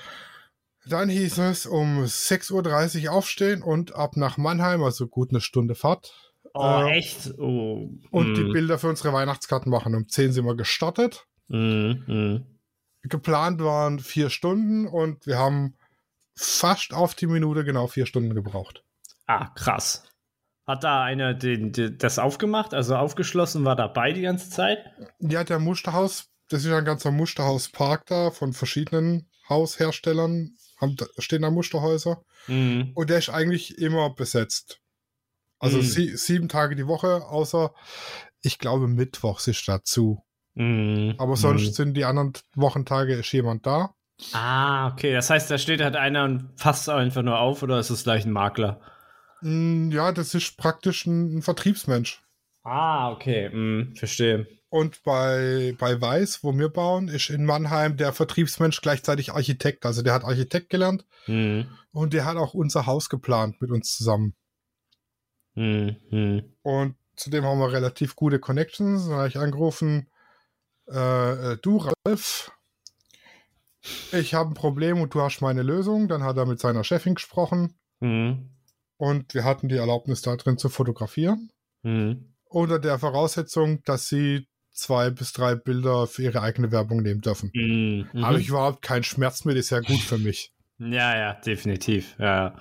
[0.86, 5.74] Dann hieß es um 6.30 Uhr aufstehen und ab nach Mannheim, also gut eine Stunde
[5.74, 6.32] Fahrt.
[6.54, 7.32] Oh, Äh, echt?
[7.38, 7.88] Oh.
[8.10, 9.94] Und die mm, Bilder für unsere Weihnachtskarten machen.
[9.94, 11.26] Um 10 sind wir gestartet.
[11.48, 12.46] mm, mm.
[13.04, 15.76] Geplant waren vier Stunden und wir haben
[16.36, 18.84] fast auf die Minute genau vier Stunden gebraucht.
[19.26, 20.04] Ah, krass.
[20.66, 24.78] Hat da einer den, den, das aufgemacht, also aufgeschlossen, war dabei die ganze Zeit?
[25.18, 31.50] Ja, der Musterhaus, das ist ein ganzer Musterhauspark da von verschiedenen Hausherstellern, haben, stehen da
[31.50, 32.22] Musterhäuser.
[32.48, 32.92] Mhm.
[32.94, 34.80] Und der ist eigentlich immer besetzt.
[35.58, 35.82] Also Mhm.
[35.82, 37.72] sie, sieben Tage die Woche, außer
[38.42, 40.22] ich glaube Mittwochs ist dazu.
[40.54, 41.14] Mhm.
[41.18, 41.72] Aber sonst Mhm.
[41.72, 43.94] sind die anderen Wochentage ist jemand da.
[44.32, 45.12] Ah, okay.
[45.14, 48.24] Das heißt, da steht halt einer und fasst einfach nur auf oder ist es gleich
[48.26, 48.80] ein Makler?
[49.40, 52.22] Mm, Ja, das ist praktisch ein, ein Vertriebsmensch.
[52.64, 53.48] Ah, okay.
[53.50, 54.46] Mhm, verstehe.
[54.68, 59.84] Und bei, bei Weiß, wo wir bauen, ist in Mannheim der Vertriebsmensch gleichzeitig Architekt.
[59.84, 61.66] Also der hat Architekt gelernt Mhm.
[61.92, 64.34] und der hat auch unser Haus geplant mit uns zusammen.
[65.54, 66.54] Mhm.
[66.62, 69.08] Und zudem haben wir relativ gute Connections.
[69.08, 70.08] Da habe ich angerufen,
[70.88, 72.50] äh, äh, du Ralf,
[74.12, 76.08] ich habe ein Problem und du hast meine Lösung.
[76.08, 78.48] Dann hat er mit seiner Chefin gesprochen Mhm.
[78.96, 81.50] und wir hatten die Erlaubnis da drin zu fotografieren.
[81.82, 82.31] Mhm.
[82.52, 87.50] Unter der Voraussetzung, dass sie zwei bis drei Bilder für ihre eigene Werbung nehmen dürfen.
[87.54, 88.08] Mhm.
[88.12, 88.24] Mhm.
[88.26, 90.52] Habe ich überhaupt keinen Schmerz mit, ist ja gut für mich.
[90.78, 92.16] Ja, ja, definitiv.
[92.18, 92.56] Ja.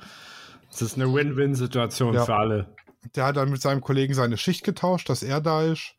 [0.72, 2.24] Es ist eine Win-Win-Situation Ja.
[2.26, 2.68] für alle.
[3.16, 5.96] Der hat dann mit seinem Kollegen seine Schicht getauscht, dass er da ist.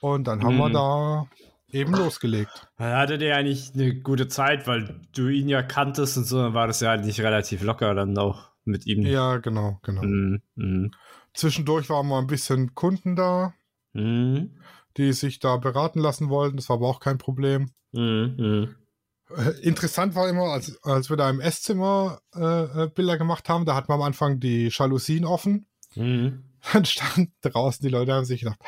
[0.00, 0.72] Und dann haben wir Mhm.
[0.74, 1.26] da
[1.70, 2.68] eben losgelegt.
[2.76, 6.52] Da hattet ihr eigentlich eine gute Zeit, weil du ihn ja kanntest und so, dann
[6.52, 9.02] war das ja eigentlich relativ locker dann auch mit ihm.
[9.02, 10.02] Ja, genau, genau.
[10.02, 10.92] Mhm.
[11.34, 13.54] Zwischendurch waren wir ein bisschen Kunden da,
[13.94, 14.58] Mhm.
[14.96, 16.56] die sich da beraten lassen wollten.
[16.56, 17.70] Das war aber auch kein Problem.
[17.92, 18.34] Mhm.
[18.38, 18.74] Mhm.
[19.36, 23.64] Äh, Interessant war immer, als, als wir da im Esszimmer äh, äh, Bilder gemacht haben,
[23.66, 25.66] da hatten wir am Anfang die Jalousien offen.
[25.94, 28.58] Dann standen draußen die Leute, haben sich gedacht,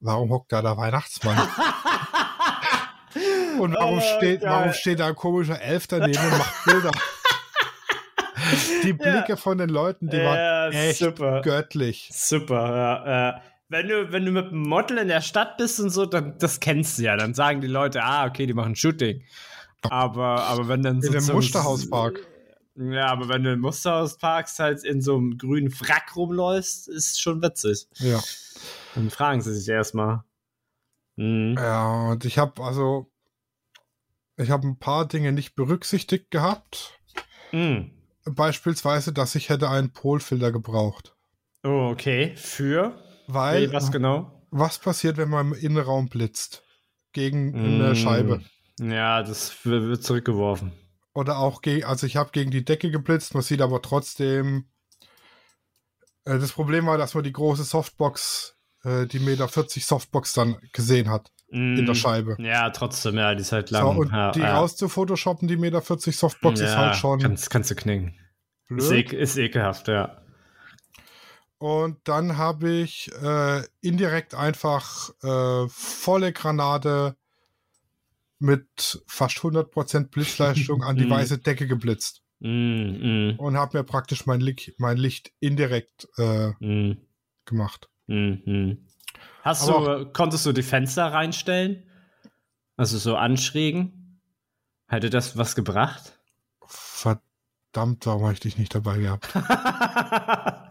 [0.00, 1.36] warum hockt da der Weihnachtsmann?
[3.60, 4.50] Und warum, Oh, steht, geil.
[4.50, 6.90] warum steht da ein komischer Elf daneben und macht Bilder?
[8.82, 11.40] Die Blicke von den Leuten, die Ja, waren echt super.
[11.42, 12.10] göttlich.
[12.12, 13.28] Super, ja.
[13.30, 16.38] Äh, wenn du, wenn du mit einem Model in der Stadt bist und so, dann
[16.38, 17.16] das kennst du ja.
[17.16, 19.22] Dann sagen die Leute, ah, okay, die machen Shooting.
[19.90, 22.20] Aber, aber wenn dann so In dem Musterhauspark.
[22.76, 27.40] Ja, aber wenn du im Musterhausparks halt in so einem grünen Frack rumläufst, ist schon
[27.42, 27.86] witzig.
[27.94, 28.20] Ja.
[28.94, 30.24] Dann fragen sie sich erstmal.
[31.16, 31.54] Mhm.
[31.56, 33.10] Ja, und ich habe also,
[34.36, 36.98] ich habe ein paar Dinge nicht berücksichtigt gehabt.
[37.52, 37.92] Mhm.
[38.24, 41.14] Beispielsweise, dass ich hätte einen Polfilter gebraucht.
[41.62, 42.34] Oh, okay.
[42.36, 42.94] Für?
[43.26, 44.42] Weil, Hey, was genau?
[44.50, 46.62] was passiert, wenn man im Innenraum blitzt?
[47.12, 47.94] Gegen eine Mm.
[47.94, 48.42] Scheibe.
[48.80, 50.72] Ja, das wird wird zurückgeworfen.
[51.12, 54.66] Oder auch gegen, also ich habe gegen die Decke geblitzt, man sieht aber trotzdem.
[56.24, 60.56] Äh, das Problem war, dass man die große Softbox, äh, die Meter 40 Softbox dann
[60.72, 61.94] gesehen hat in der Mhm.
[61.94, 62.36] Scheibe.
[62.40, 63.96] Ja, trotzdem, ja, die ist halt So, lang.
[63.98, 64.56] und ja, die ja.
[64.58, 68.14] raus zu photoshoppen, die Meter 40 Softbox, ist Ja, halt schon Kannst, kannst du knicken.
[68.70, 70.20] Ist, ek, ist ekelhaft, ja.
[71.58, 77.16] Und dann habe ich äh, indirekt einfach äh, volle Granate
[78.40, 81.10] mit fast 100% Blitzleistung an die Mhm.
[81.10, 86.50] weiße Decke geblitzt Mm, mm, und habe mir praktisch mein, Licht- mein Licht indirekt äh,
[86.60, 86.98] mm,
[87.46, 87.88] gemacht.
[88.08, 88.78] mm, mm.
[89.44, 91.82] Hast Aber du, konntest du die Fenster reinstellen?
[92.78, 94.18] Also so anschrägen?
[94.88, 96.18] Hätte das was gebracht?
[96.66, 99.28] Verdammt, warum habe ich dich nicht dabei gehabt?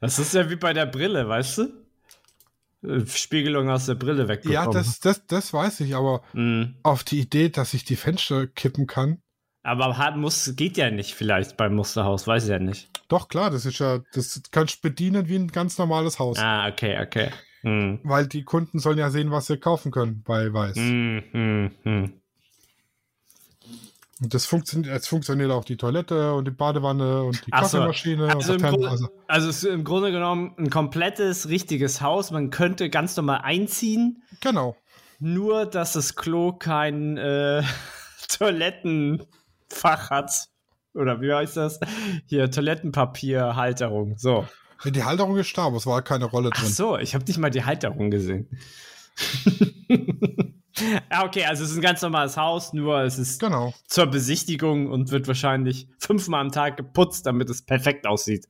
[0.00, 1.86] das ist ja wie bei der Brille, weißt du?
[2.84, 4.54] Äh, Spiegelung aus der Brille wegbekommen.
[4.54, 6.76] Ja, das, das, das weiß ich, aber Mm.
[6.84, 9.20] auf die Idee, dass ich die Fenster kippen kann.
[9.64, 12.88] Aber hat, muss, geht ja nicht vielleicht beim Musterhaus, weiß ich ja nicht.
[13.08, 16.38] Doch, klar, das ist ja, das kannst du bedienen wie ein ganz normales Haus.
[16.38, 17.30] Ah, okay, okay.
[17.66, 17.98] Mm.
[18.04, 20.76] Weil die Kunden sollen ja sehen, was sie kaufen können bei Weiß.
[20.76, 22.12] Mm, mm, mm.
[24.22, 27.76] Und das funktioniert, es funktioniert auch die Toilette und die Badewanne und die Ach so.
[27.78, 29.10] Kaffeemaschine Also und im, Grunde, Fernseher.
[29.26, 32.30] also es ist im Grunde genommen ein komplettes, richtiges Haus.
[32.30, 34.76] Man könnte ganz normal einziehen, Genau.
[35.18, 37.62] nur dass das Klo kein äh,
[38.28, 40.48] Toilettenfach hat.
[40.94, 41.78] Oder wie heißt das?
[42.26, 44.16] Hier, Toilettenpapierhalterung.
[44.16, 44.46] So.
[44.84, 46.70] Die Halterung ist da, aber es war keine Rolle Ach drin.
[46.70, 48.48] so, ich habe nicht mal die Halterung gesehen.
[51.10, 53.72] ja, okay, also es ist ein ganz normales Haus, nur es ist Genau.
[53.86, 58.46] zur Besichtigung und wird wahrscheinlich fünfmal am Tag geputzt, damit es perfekt aussieht.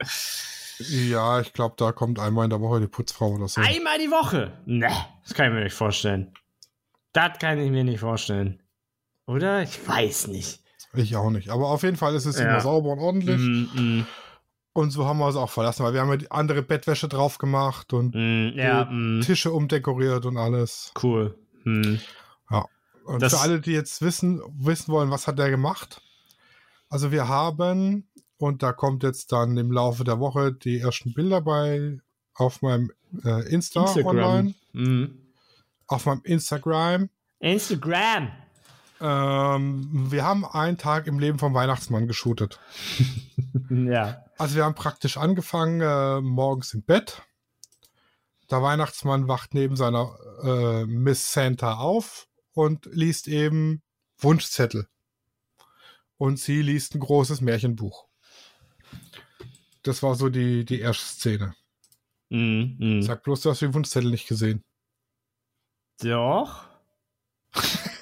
[0.79, 3.61] Ja, ich glaube, da kommt einmal in der Woche die Putzfrau oder so.
[3.62, 4.53] Einmal die Woche?
[4.67, 4.91] Ne,
[5.23, 6.33] das kann ich mir nicht vorstellen.
[7.12, 8.62] Das kann ich mir nicht vorstellen.
[9.27, 9.62] Oder?
[9.62, 10.61] Ich weiß nicht.
[10.95, 11.49] Ich auch nicht.
[11.49, 12.47] Aber auf jeden Fall ist es Ja.
[12.49, 13.39] immer sauber und ordentlich.
[13.39, 13.69] Mm,
[14.01, 14.07] mm,
[14.77, 17.39] Und so haben wir es auch verlassen, weil wir haben ja die andere Bettwäsche drauf
[17.39, 20.93] gemacht und mm, ja, mm, Tische umdekoriert und alles.
[21.03, 21.39] cool.
[21.65, 21.97] Mm.
[23.05, 26.03] Und Das- für alle, die jetzt wissen, wissen wollen, was hat der gemacht?
[26.89, 31.41] Also wir haben, und da kommt jetzt dann im Laufe der Woche die ersten Bilder
[31.41, 31.99] bei
[32.35, 32.91] auf meinem
[33.25, 35.05] äh, Insta online, Mm.
[35.87, 37.09] auf meinem Instagram.
[37.39, 38.33] Instagram.
[39.00, 42.61] Ähm, wir haben einen Tag im Leben vom Weihnachtsmann geshootet.
[43.68, 44.22] Ja.
[44.38, 47.22] Also wir haben praktisch angefangen äh, morgens im Bett.
[48.48, 53.82] Der Weihnachtsmann wacht neben seiner äh, Miss Santa auf und liest eben
[54.18, 54.87] Wunschzettel.
[56.16, 58.06] Und sie liest ein großes Märchenbuch.
[59.82, 61.54] Das war so die, die erste Szene.
[62.28, 63.02] Mm, mm.
[63.02, 64.62] Sag bloß, du hast den Wunschzettel nicht gesehen.
[66.00, 66.66] Doch.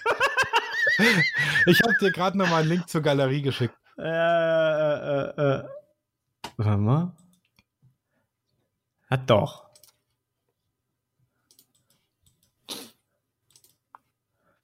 [1.67, 3.77] Ich habe dir gerade noch mal einen Link zur Galerie geschickt.
[3.99, 5.69] Äh, äh, äh, äh.
[6.57, 7.17] Warte mal.
[9.09, 9.65] Hat doch.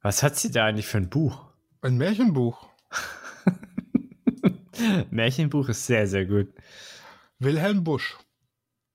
[0.03, 1.45] Was hat sie da eigentlich für ein Buch?
[1.83, 2.69] Ein Märchenbuch.
[5.11, 6.49] Märchenbuch ist sehr, sehr gut.
[7.39, 8.17] Wilhelm Busch.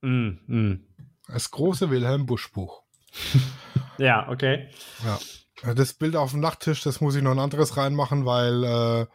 [0.01, 0.87] Mm, mm.
[1.27, 2.83] Das große Wilhelm Busch Buch.
[3.97, 4.69] Ja, okay.
[5.05, 5.19] Ja.
[5.63, 9.05] Das Bild auf dem Nachttisch, das muss ich noch ein anderes reinmachen, weil äh,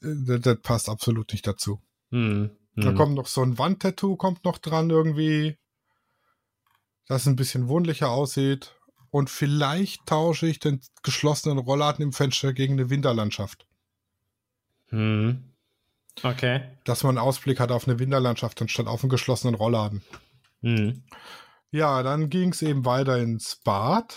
[0.00, 1.80] das, das passt absolut nicht dazu.
[2.10, 2.94] Mm, Da mm.
[2.94, 5.58] kommt noch so ein Wandtattoo, kommt noch dran irgendwie,
[7.06, 8.76] das ein bisschen wohnlicher aussieht.
[9.10, 13.66] Und vielleicht tausche ich den geschlossenen Rollladen im Fenster gegen eine Winterlandschaft.
[14.90, 15.32] Mm.
[16.22, 16.62] Okay.
[16.84, 20.02] Dass man einen Ausblick hat auf eine Winterlandschaft anstatt auf einen geschlossenen Rollladen.
[20.62, 21.02] Mm.
[21.70, 24.16] Ja, dann ging es eben weiter ins Bad.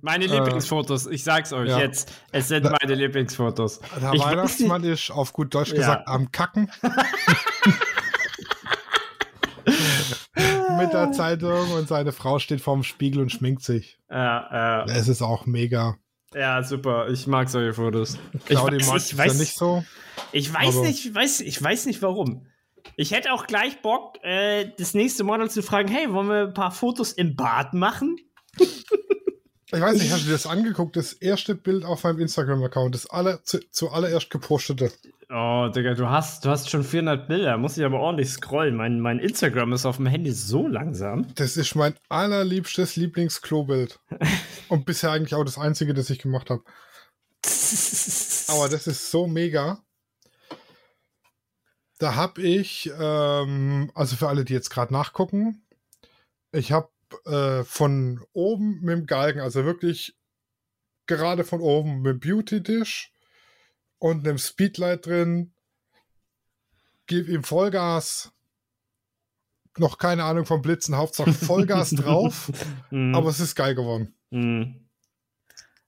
[0.00, 1.78] Meine Äh, Lieblingsfotos, ich sag's euch ja.
[1.78, 2.12] jetzt.
[2.32, 3.80] Es sind meine Lieblingsfotos.
[4.00, 5.76] Der Ich Weihnachtsmann ist auf gut Deutsch Ja.
[5.76, 6.70] gesagt am Kacken.
[10.78, 13.98] Mit der Zeitung und seine Frau steht vorm Spiegel und schminkt sich.
[14.10, 15.96] Ja, äh, Es ist auch mega.
[16.34, 17.08] ja, super.
[17.08, 18.18] Ich mag solche Fotos.
[18.46, 19.84] Claudi ich mag weiß, es ich ja weiß, nicht so.
[20.32, 22.46] ich weiß nicht, ich weiß, ich weiß nicht warum.
[22.96, 26.54] Ich hätte auch gleich Bock, äh, das nächste Model zu fragen, hey, wollen wir ein
[26.54, 28.16] paar Fotos im Bad machen?
[29.74, 30.96] Ich weiß nicht, hast du dir das angeguckt?
[30.96, 34.92] Das erste Bild auf meinem Instagram-Account, das aller, zu, zuallererst gepostete.
[35.30, 38.76] Oh, Digga, du hast, du hast schon 400 Bilder, muss ich aber ordentlich scrollen.
[38.76, 41.26] Mein, mein Instagram ist auf dem Handy so langsam.
[41.36, 43.98] Das ist mein allerliebstes Lieblingsklobild.
[44.68, 46.62] Und bisher eigentlich auch das einzige, das ich gemacht habe.
[48.48, 49.82] Aber das ist so mega.
[51.98, 55.64] Da habe ich, ähm, also für alle, die jetzt gerade nachgucken,
[56.52, 56.88] ich habe
[57.26, 60.16] äh, von oben mit dem Galgen, also wirklich
[61.06, 63.12] gerade von oben mit dem Beauty-Dish
[63.98, 65.52] und einem Speedlight drin,
[67.06, 68.32] gib ihm Vollgas,
[69.78, 72.50] noch keine Ahnung vom Blitzen, Hauptsache Vollgas drauf,
[72.90, 74.14] Mm, aber es ist geil geworden.
[74.30, 74.62] mm.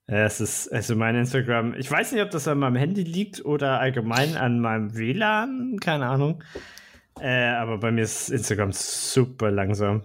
[0.07, 3.43] Ja, es ist, also mein Instagram, ich weiß nicht, ob das an meinem Handy liegt
[3.45, 6.45] oder allgemein an meinem WLAN, keine Ahnung.
[7.21, 10.03] Äh, aber bei mir ist Instagram super langsam.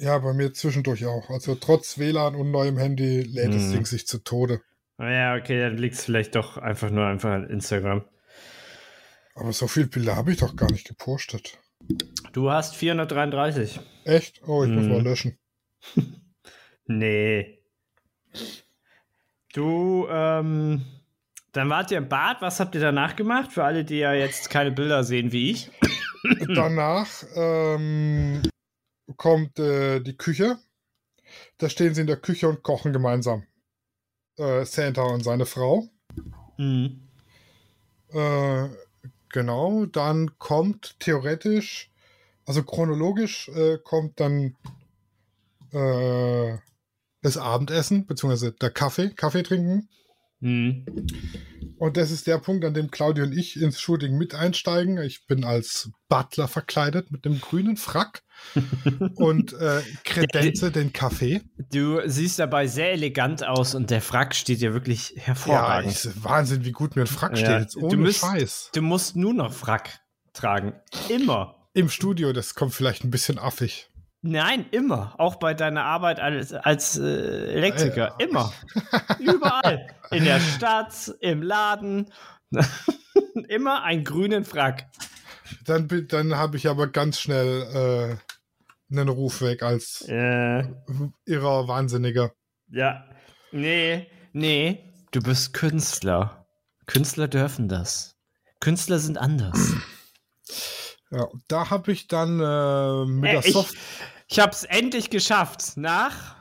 [0.00, 1.30] Ja, bei mir zwischendurch auch.
[1.30, 3.72] Also trotz WLAN und neuem Handy lädt das Mhm.
[3.72, 4.60] Ding sich zu Tode.
[4.98, 8.04] Ah Ja, okay, dann liegt es vielleicht doch einfach nur einfach an Instagram.
[9.34, 11.58] Aber so viele Bilder habe ich doch gar nicht gepostet.
[12.32, 13.80] Du hast 433.
[14.04, 14.42] Echt?
[14.46, 14.92] Oh, ich muss Mhm.
[14.92, 15.38] mal löschen.
[16.86, 17.60] Nee.
[19.54, 20.84] Du, ähm,
[21.52, 22.42] dann wart ihr im Bad.
[22.42, 23.52] Was habt ihr danach gemacht?
[23.52, 25.70] Für alle, die ja jetzt keine Bilder sehen wie ich.
[26.48, 28.42] Danach ähm,
[29.16, 30.58] kommt äh, die Küche.
[31.58, 33.46] Da stehen sie in der Küche und kochen gemeinsam.
[34.36, 35.88] Äh, Santa und seine Frau.
[36.58, 37.00] Mhm.
[38.12, 38.68] Äh,
[39.30, 41.90] genau, dann kommt theoretisch,
[42.44, 44.56] also chronologisch äh, kommt dann
[45.72, 46.58] äh,
[47.22, 49.88] das Abendessen, beziehungsweise der Kaffee, Kaffee trinken.
[50.42, 50.84] Mhm.
[51.78, 54.98] Und das ist der Punkt, an dem Claudio und ich ins Shooting mit einsteigen.
[54.98, 58.22] Ich bin als Butler verkleidet mit einem grünen Frack
[59.16, 61.40] und äh, kredenze den Kaffee.
[61.72, 65.92] Du siehst dabei sehr elegant aus und der Frack steht dir wirklich Ja, hervorragend.
[65.92, 67.60] ist Wahnsinn, wie gut mir ein Frack Ja, steht.
[67.62, 68.70] Jetzt du ohne musst- Scheiß.
[68.74, 70.00] Du musst nur noch Frack
[70.32, 70.74] tragen.
[71.08, 71.68] Immer.
[71.74, 73.88] Im Studio, das kommt vielleicht ein bisschen affig.
[74.24, 75.14] Nein, immer.
[75.18, 78.14] Auch bei deiner Arbeit als, als äh, Elektriker.
[78.18, 78.26] Ja.
[78.26, 78.52] Immer.
[79.18, 79.86] Überall.
[80.12, 82.12] In der Stadt, im Laden.
[83.48, 84.86] immer einen grünen Frack.
[85.64, 88.18] Dann, dann habe ich aber ganz schnell
[88.90, 90.64] äh, einen Ruf weg als Äh,
[91.26, 92.32] irrer Wahnsinniger.
[92.68, 93.04] ja.
[93.54, 94.82] Nee, nee.
[95.10, 96.46] Du bist Künstler.
[96.86, 98.16] Künstler dürfen das.
[98.60, 99.74] Künstler sind anders.
[101.10, 103.74] Ja, da habe ich dann äh, mit Äh, der ich, Soft.
[104.32, 105.76] Ich hab's endlich geschafft.
[105.76, 106.36] Nach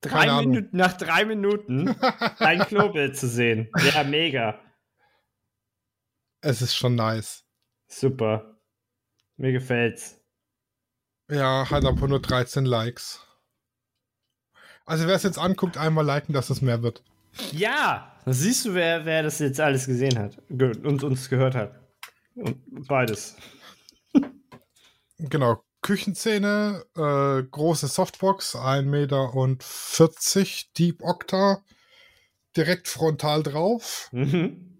[0.00, 0.46] drei.
[0.46, 1.88] Minuten, nach drei Minuten
[2.38, 3.68] ein Klobild zu sehen.
[3.92, 4.56] Ja, mega.
[6.42, 7.44] Es ist schon nice.
[7.88, 8.60] Super.
[9.36, 10.20] Mir gefällt's.
[11.28, 13.26] Ja, hat aber nur 13 Likes.
[14.84, 17.02] Also wer es jetzt anguckt, einmal liken, dass es mehr wird.
[17.50, 21.74] Ja, da siehst du, wer, wer das jetzt alles gesehen hat und uns gehört hat.
[22.36, 23.36] Und beides.
[25.18, 25.65] Genau.
[25.86, 31.62] Küchenszene, äh, große Softbox, 1,40 Meter und 40, Deep Octa,
[32.56, 34.08] direkt frontal drauf.
[34.10, 34.78] Mhm.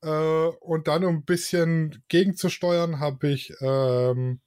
[0.00, 4.40] Äh, und dann, um ein bisschen gegenzusteuern, habe ich ähm,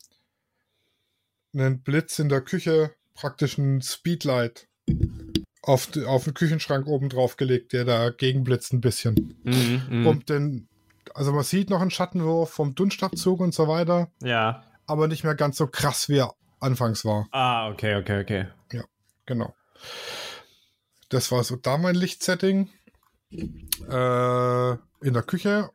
[1.53, 4.67] einen Blitz in der Küche, praktisch ein Speedlight
[5.61, 9.35] auf, auf den Küchenschrank oben drauf gelegt, der da gegenblitzt ein bisschen.
[9.43, 9.83] Mhm.
[9.87, 10.07] Mhm.
[10.07, 10.67] Um den,
[11.13, 14.63] also man sieht noch einen Schattenwurf vom Dunstabzug und so weiter, Ja.
[14.91, 17.27] Aber nicht mehr ganz so krass, wie er anfangs war.
[17.31, 18.47] Ah, okay, okay, okay.
[19.25, 19.55] Genau.
[21.09, 22.69] Das war so da mein Lichtsetting.
[23.31, 25.69] Äh, in der Küche.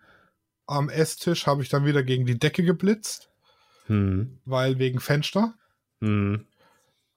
[0.66, 3.30] Am Esstisch habe ich dann wieder gegen die Decke geblitzt,
[3.86, 4.40] Hm.
[4.44, 5.54] weil wegen Fenster.
[6.00, 6.46] Hm.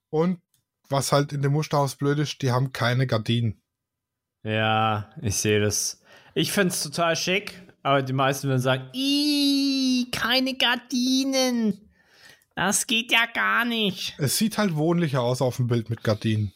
[0.09, 0.39] Und
[0.87, 3.61] was halt in dem Musterhaus blöd ist, die haben keine Gardinen.
[4.43, 6.01] Ja, ich sehe das.
[6.35, 8.89] Ich finde es total schick, aber die meisten würden sagen,
[10.11, 11.88] keine Gardinen.
[12.59, 14.15] Das geht ja gar nicht.
[14.17, 16.51] Es sieht halt wohnlicher aus auf dem Bild mit Gardinen.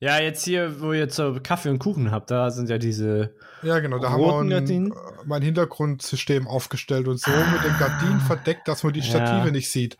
[0.00, 3.36] Ja, jetzt hier, wo ihr so Kaffee und Kuchen habt, da sind ja diese.
[3.62, 7.78] Ja, genau, da Roten haben wir ein, äh, mein Hintergrundsystem aufgestellt und so mit den
[7.78, 9.50] Gardinen verdeckt, dass man die Stative Ja.
[9.52, 9.96] nicht sieht.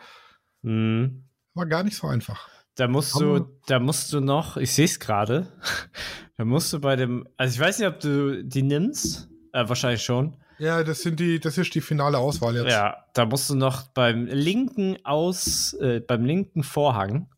[0.64, 1.28] Hm.
[1.54, 2.48] War gar nicht so einfach.
[2.74, 5.52] Da musst Haben du, da musst du noch, ich sehe es gerade,
[6.36, 10.02] da musst du bei dem, also ich weiß nicht, ob du die nimmst, äh, wahrscheinlich
[10.02, 10.36] schon.
[10.58, 12.70] Ja, das sind die, das ist die finale Auswahl jetzt.
[12.70, 17.28] Ja, da musst du noch beim linken Aus, äh, beim linken Vorhang.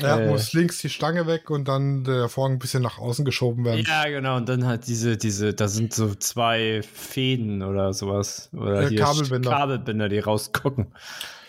[0.00, 0.28] Ja, Äh.
[0.28, 3.84] muss links die Stange weg und dann der Vorhang ein bisschen nach außen geschoben werden.
[3.86, 8.48] Ja, genau, und dann halt diese, diese, da sind so zwei Fäden oder sowas.
[8.54, 9.50] Oder Ja, Kabelbinder.
[9.50, 10.86] Kabelbinder, die rausgucken.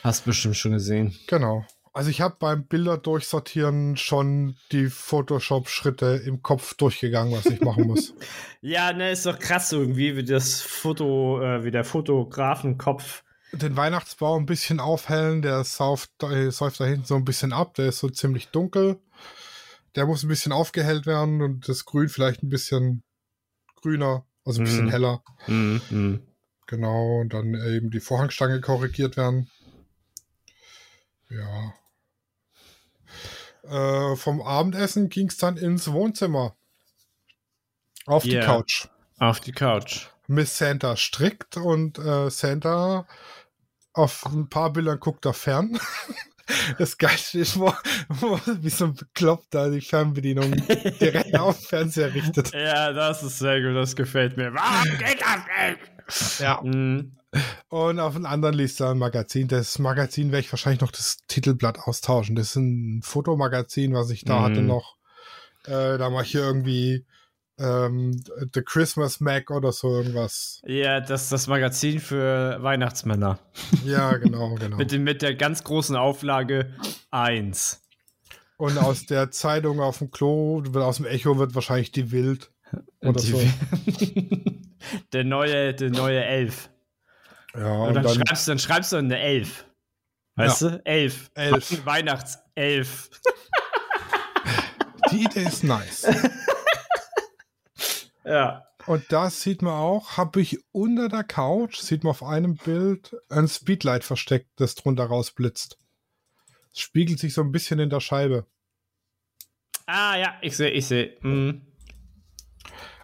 [0.03, 1.15] Hast bestimmt schon gesehen.
[1.27, 1.65] Genau.
[1.95, 7.85] Also ich habe beim Bilder durchsortieren schon die Photoshop-Schritte im Kopf durchgegangen, was ich machen
[7.87, 8.13] muss.
[8.61, 13.23] Ja, ne, ist doch krass irgendwie, wie das Foto, äh, wie der Fotografenkopf.
[13.51, 17.73] Den Weihnachtsbaum ein bisschen aufhellen, der sauft, äh, säuft da hinten so ein bisschen ab,
[17.75, 18.99] der ist so ziemlich dunkel.
[19.95, 23.03] Der muss ein bisschen aufgehellt werden und das Grün vielleicht ein bisschen
[23.81, 24.91] grüner, also ein bisschen Mhm.
[24.91, 25.23] heller.
[25.47, 26.21] Mhm, mhm.
[26.67, 29.51] Genau, und dann eben die Vorhangstange korrigiert werden.
[31.29, 31.73] Ja.
[33.63, 36.55] Äh, vom Abendessen ging es dann ins Wohnzimmer.
[38.05, 38.45] Auf die Ja.
[38.45, 38.87] Couch.
[39.19, 40.07] Auf die Couch.
[40.27, 43.07] Miss Santa strickt und äh, Santa
[43.93, 45.79] auf ein paar Bildern guckt er fern.
[46.77, 47.73] Das Geilste ist, wo,
[48.09, 50.51] wo wie so ein Bekloppter die Fernbedienung
[50.99, 52.51] direkt auf den Fernseher richtet.
[52.51, 54.53] Ja, das ist sehr gut, das gefällt mir.
[54.53, 55.37] Warum geht das
[56.27, 56.39] nicht?
[56.41, 56.59] Ja.
[56.61, 57.15] Mhm.
[57.73, 59.47] Und auf den anderen liest er ein Magazin.
[59.47, 62.35] Das Magazin werde ich wahrscheinlich noch das Titelblatt austauschen.
[62.35, 64.43] Das ist ein Fotomagazin, was ich da Mhm.
[64.43, 64.95] hatte noch.
[65.65, 67.03] Äh, da mache ich hier irgendwie
[67.57, 68.21] ähm,
[68.53, 70.61] The Christmas Mac oder so irgendwas.
[70.67, 73.39] Ja, das ist das Magazin für Weihnachtsmänner.
[73.83, 74.77] Ja, genau, genau.
[74.77, 76.75] Mit, dem, mit der ganz großen Auflage
[77.09, 77.81] 1.
[78.57, 82.51] Und aus der Zeitung auf dem Klo, aus dem Echo wird wahrscheinlich die Wild.
[83.01, 83.41] Oder so.
[85.11, 86.69] der neue, der neue Elf.
[87.55, 89.65] Ja, Und dann, dann, schreibst du, dann schreibst du eine Elf.
[90.35, 90.81] Weißt du?
[90.85, 91.29] Elf.
[91.35, 91.85] Elf.
[91.85, 93.09] Weihnachtself.
[95.11, 96.07] die Idee ist nice.
[98.25, 98.65] Ja.
[98.85, 103.15] Und das sieht man auch, habe ich unter der Couch, sieht man auf einem Bild,
[103.29, 105.77] ein Speedlight versteckt, das drunter rausblitzt.
[106.73, 108.45] Es spiegelt sich so ein bisschen in der Scheibe.
[109.85, 111.17] Ah, ja, ich sehe, ich sehe.
[111.21, 111.61] Mhm.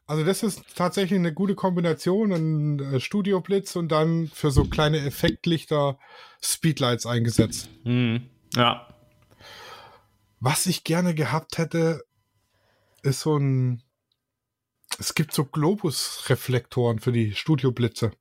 [0.09, 5.05] Also das ist tatsächlich eine gute Kombination, ein äh, Studioblitz und dann für so kleine
[5.05, 5.99] Effektlichter
[6.41, 7.69] Speedlights eingesetzt.
[7.83, 8.27] Hm.
[8.55, 8.87] Ja.
[10.39, 12.03] Was ich gerne gehabt hätte,
[13.03, 13.83] ist so ein.
[14.97, 18.11] Es gibt so Globus-Reflektoren für die Studioblitze.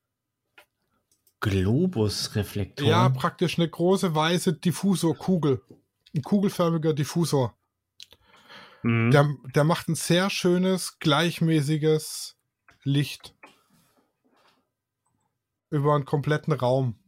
[1.41, 2.91] Globusreflektoren.
[2.91, 5.63] Ja, praktisch eine große weiße Diffusorkugel.
[6.15, 7.58] Ein kugelförmiger Diffusor.
[8.83, 9.11] Mhm.
[9.11, 12.37] Der, der macht ein sehr schönes, gleichmäßiges
[12.85, 13.35] Licht
[15.71, 16.99] über einen kompletten Raum.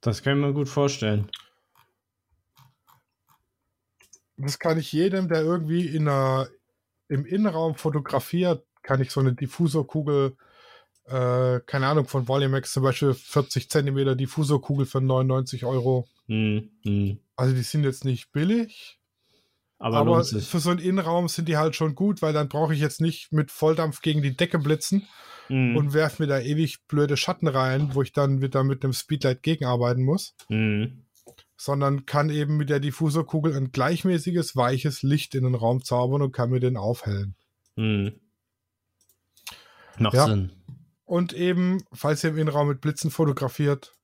[0.00, 1.30] Das kann ich mir gut vorstellen.
[4.36, 6.48] Das kann ich jedem, der irgendwie in einer,
[7.08, 10.36] im Innenraum fotografiert, kann ich so eine Diffusorkugel,
[11.10, 16.06] äh, keine Ahnung, von Volumex zum Beispiel 40 Zentimeter Diffusorkugel für 99 Euro.
[16.26, 16.70] Hm.
[16.84, 17.18] Hm.
[17.36, 18.98] Also die sind jetzt nicht billig,
[19.78, 22.80] Aber, aber für so einen Innenraum sind die halt schon gut, weil dann brauche ich
[22.80, 25.06] jetzt nicht mit Volldampf gegen die Decke blitzen
[25.48, 25.76] Hm.
[25.76, 29.42] und werfe mir da ewig blöde Schatten rein, wo ich dann wieder mit einem Speedlight
[29.42, 31.02] gegenarbeiten muss, Hm.
[31.56, 36.30] sondern kann eben mit der Diffusorkugel ein gleichmäßiges, weiches Licht in den Raum zaubern und
[36.32, 37.34] kann mir den aufhellen.
[37.76, 38.12] Hm.
[39.98, 40.26] Macht Ja.
[40.26, 40.52] Sinn.
[41.10, 43.94] Und eben, falls ihr im Innenraum mit Blitzen fotografiert,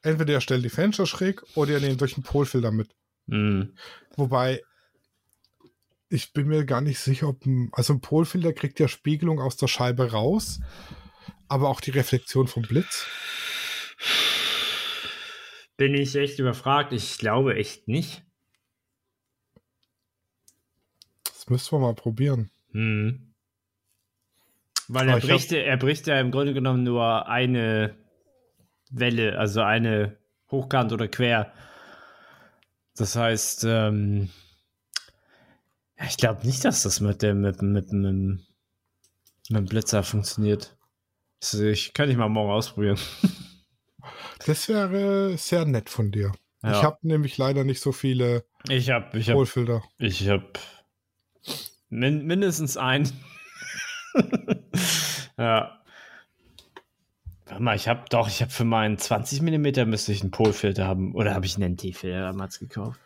[0.00, 2.96] entweder ihr stellt die Fenster schräg oder ihr nehmt durch einen Polfilter mit.
[3.28, 3.76] Hm.
[4.16, 4.62] Wobei,
[6.08, 9.58] ich bin mir gar nicht sicher, ob ein, also ein Polfilter kriegt ja Spiegelung aus
[9.58, 10.60] der Scheibe raus,
[11.46, 13.06] aber auch die Reflexion vom Blitz.
[15.76, 16.94] Bin ich echt überfragt?
[16.94, 18.24] Ich glaube echt nicht.
[21.22, 22.50] Das müssen wir mal probieren.
[22.70, 23.25] Hm.
[24.88, 27.96] Weil er ich bricht, er bricht ja im Grunde genommen nur eine
[28.90, 30.16] Welle, also eine
[30.50, 31.52] hochkant oder quer.
[32.96, 34.30] Das heißt, ähm,
[36.08, 38.40] ich glaube nicht, dass das mit dem, mit, mit, mit, mit
[39.50, 40.76] dem Blitzer funktioniert.
[41.42, 42.98] Also ich kann ich mal morgen ausprobieren.
[44.44, 46.30] Das wäre sehr nett von dir.
[46.62, 46.72] Ja.
[46.72, 49.82] Ich habe nämlich leider nicht so viele Ich habe, ich habe, Polfilter.
[49.98, 50.52] ich habe
[51.88, 53.10] min mindestens einen.
[55.38, 55.80] Ja.
[57.46, 60.86] Warte mal, ich habe doch, ich habe für meinen 20 mm müsste ich einen Polfilter
[60.86, 61.14] haben.
[61.14, 63.00] Oder habe ich einen NT-Filter damals gekauft?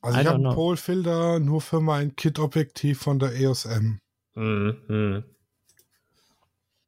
[0.00, 0.54] Also I ich habe einen.
[0.54, 3.98] Polfilter nur für mein Kit-Objektiv von der EOS M.
[4.34, 4.76] Mhm.
[4.88, 5.24] mhm.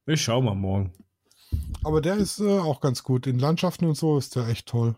[0.09, 0.93] Ich schau mal morgen.
[1.83, 3.27] Aber der ist äh, auch ganz gut.
[3.27, 4.95] In Landschaften und so ist der echt toll.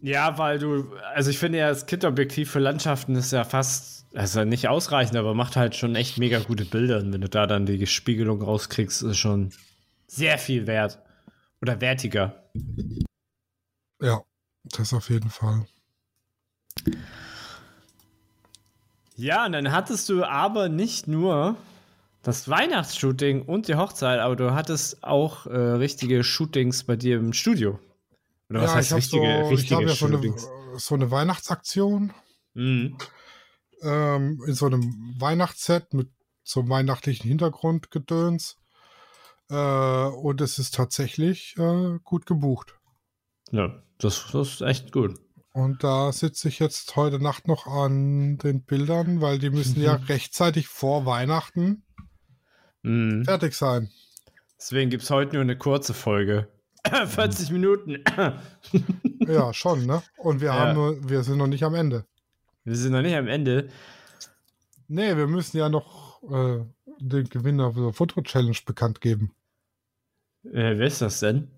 [0.00, 4.44] Ja, weil du, also ich finde ja, das Kit-Objektiv für Landschaften ist ja fast, also
[4.44, 6.98] nicht ausreichend, aber macht halt schon echt mega gute Bilder.
[6.98, 9.52] Und wenn du da dann die Spiegelung rauskriegst, ist schon
[10.06, 10.98] sehr viel wert.
[11.60, 12.44] Oder wertiger.
[14.00, 14.22] Ja,
[14.64, 15.66] das auf jeden Fall.
[19.16, 21.56] Ja, und dann hattest du aber nicht nur
[22.22, 27.32] das Weihnachtsshooting und die Hochzeit, aber du hattest auch äh, richtige Shootings bei dir im
[27.32, 27.78] Studio.
[28.50, 31.10] Oder was ja, heißt ich habe so, richtige, ich richtige ja so eine, so eine
[31.10, 32.12] Weihnachtsaktion
[32.54, 32.96] Mhm.
[33.84, 36.10] Ähm, in so einem Weihnachtsset mit
[36.42, 38.56] so einem weihnachtlichen Hintergrundgedöns.
[39.50, 42.74] Äh, und es ist tatsächlich äh, gut gebucht.
[43.50, 45.18] Ja, das, das ist echt gut.
[45.52, 49.98] Und da sitze ich jetzt heute Nacht noch an den Bildern, weil die müssen ja
[49.98, 50.04] Mhm.
[50.04, 51.84] rechtzeitig vor Weihnachten
[52.82, 53.24] Mhm.
[53.24, 53.90] fertig sein.
[54.58, 56.48] Deswegen gibt es heute nur eine kurze Folge.
[57.06, 58.02] 40 Minuten.
[59.26, 60.02] Ja, schon, ne?
[60.18, 60.54] Und wir Ja.
[60.54, 62.04] haben nur, wir sind noch nicht am Ende.
[62.64, 63.68] Wir sind noch nicht am Ende.
[64.88, 66.64] Nee, wir müssen ja noch äh,
[66.98, 69.34] den Gewinner der Foto-Challenge bekannt geben.
[70.44, 71.50] Äh, wer ist das denn?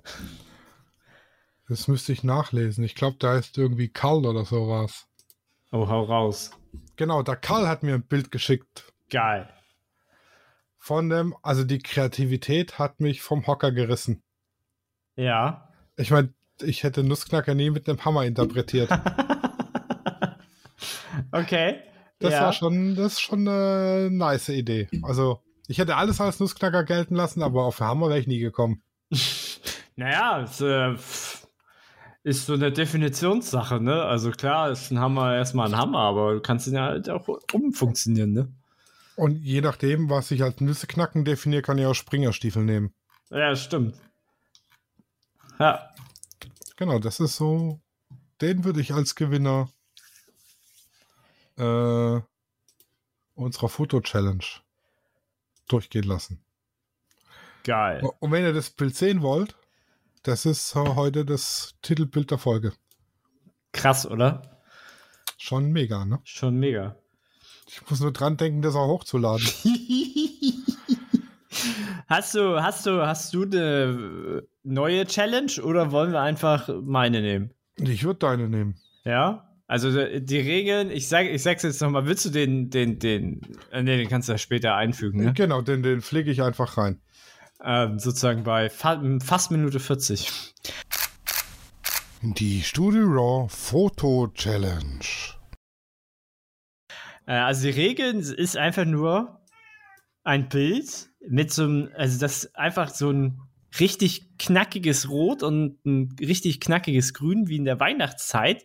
[1.69, 2.85] Das müsste ich nachlesen.
[2.85, 5.07] Ich glaube, da ist irgendwie Karl oder sowas.
[5.73, 6.53] Oh, hau raus.
[6.97, 8.93] Genau, der Karl hat mir ein Bild geschickt.
[9.11, 9.49] Geil.
[10.79, 14.23] Von dem, also die Kreativität hat mich vom Hocker gerissen.
[15.17, 15.73] Ja.
[15.97, 18.91] Ich meine, ich hätte Nussknacker nie mit einem Hammer interpretiert.
[21.33, 21.81] okay.
[22.19, 22.43] Das ja.
[22.43, 24.89] war schon, das ist schon eine nice Idee.
[25.03, 28.83] Also, ich hätte alles als Nussknacker gelten lassen, aber auf Hammer wäre ich nie gekommen.
[29.99, 30.95] Naja, es äh,
[32.23, 34.03] ist so eine Definitionssache, ne?
[34.03, 37.27] Also klar, ist ein Hammer erstmal ein Hammer, aber du kannst ihn ja halt auch
[37.53, 38.53] umfunktionieren, ne?
[39.17, 42.93] Und je nachdem, was ich als Nüsse knacken definiere, kann ich auch Springerstiefel nehmen.
[43.31, 43.95] Ja, stimmt.
[45.59, 45.89] Ja.
[46.77, 47.81] Genau, das ist so.
[48.43, 49.71] Den würde ich als Gewinner
[51.57, 52.21] äh,
[53.35, 54.45] unserer Foto-Challenge
[55.69, 56.45] durchgehen lassen.
[57.65, 58.09] Geil.
[58.21, 59.57] Und wenn ihr das Bild sehen wollt,
[60.23, 62.73] das ist heute das Titelbild der Folge.
[63.73, 64.43] Krass, oder?
[65.37, 66.21] Schon mega, ne?
[66.25, 66.97] Schon mega.
[67.69, 69.47] Ich muss nur dran denken, das auch hochzuladen.
[72.07, 77.51] hast du, hast du, hast du eine neue Challenge oder wollen wir einfach meine nehmen?
[77.77, 78.81] Ich würde deine nehmen.
[79.05, 79.46] Ja?
[79.69, 83.41] Also die Regeln, ich sag, ich sag's jetzt nochmal, willst du den, den, den,
[83.73, 85.33] äh, nee, den kannst du ja später einfügen, ne?
[85.33, 87.01] Genau, den, den pflege ich einfach rein.
[87.65, 90.55] Ähm, sozusagen bei fa fast Minute 40.
[92.23, 95.05] Die Studio Raw Foto Challenge.
[97.27, 99.41] Äh, also die Regeln ist einfach nur
[100.23, 103.41] ein Bild mit so einem, also das einfach so ein
[103.81, 108.65] richtig knackiges Rot und ein richtig knackiges Grün wie in der Weihnachtszeit.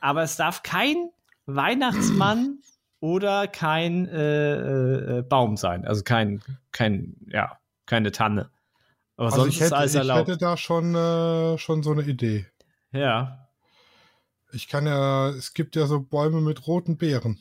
[0.00, 1.10] Aber es darf kein
[1.46, 2.58] Weihnachtsmann
[3.00, 5.84] oder kein äh, äh, Baum sein.
[5.84, 6.42] Also kein,
[6.72, 8.50] kein, ja, keine Tanne.
[9.16, 10.28] Aber also sonst ich hätte, ist alles erlaubt.
[10.28, 12.46] Ich hätte da schon, äh, schon so eine Idee.
[12.92, 13.48] Ja.
[14.52, 17.38] Ich kann ja, es gibt ja so Bäume mit roten Beeren.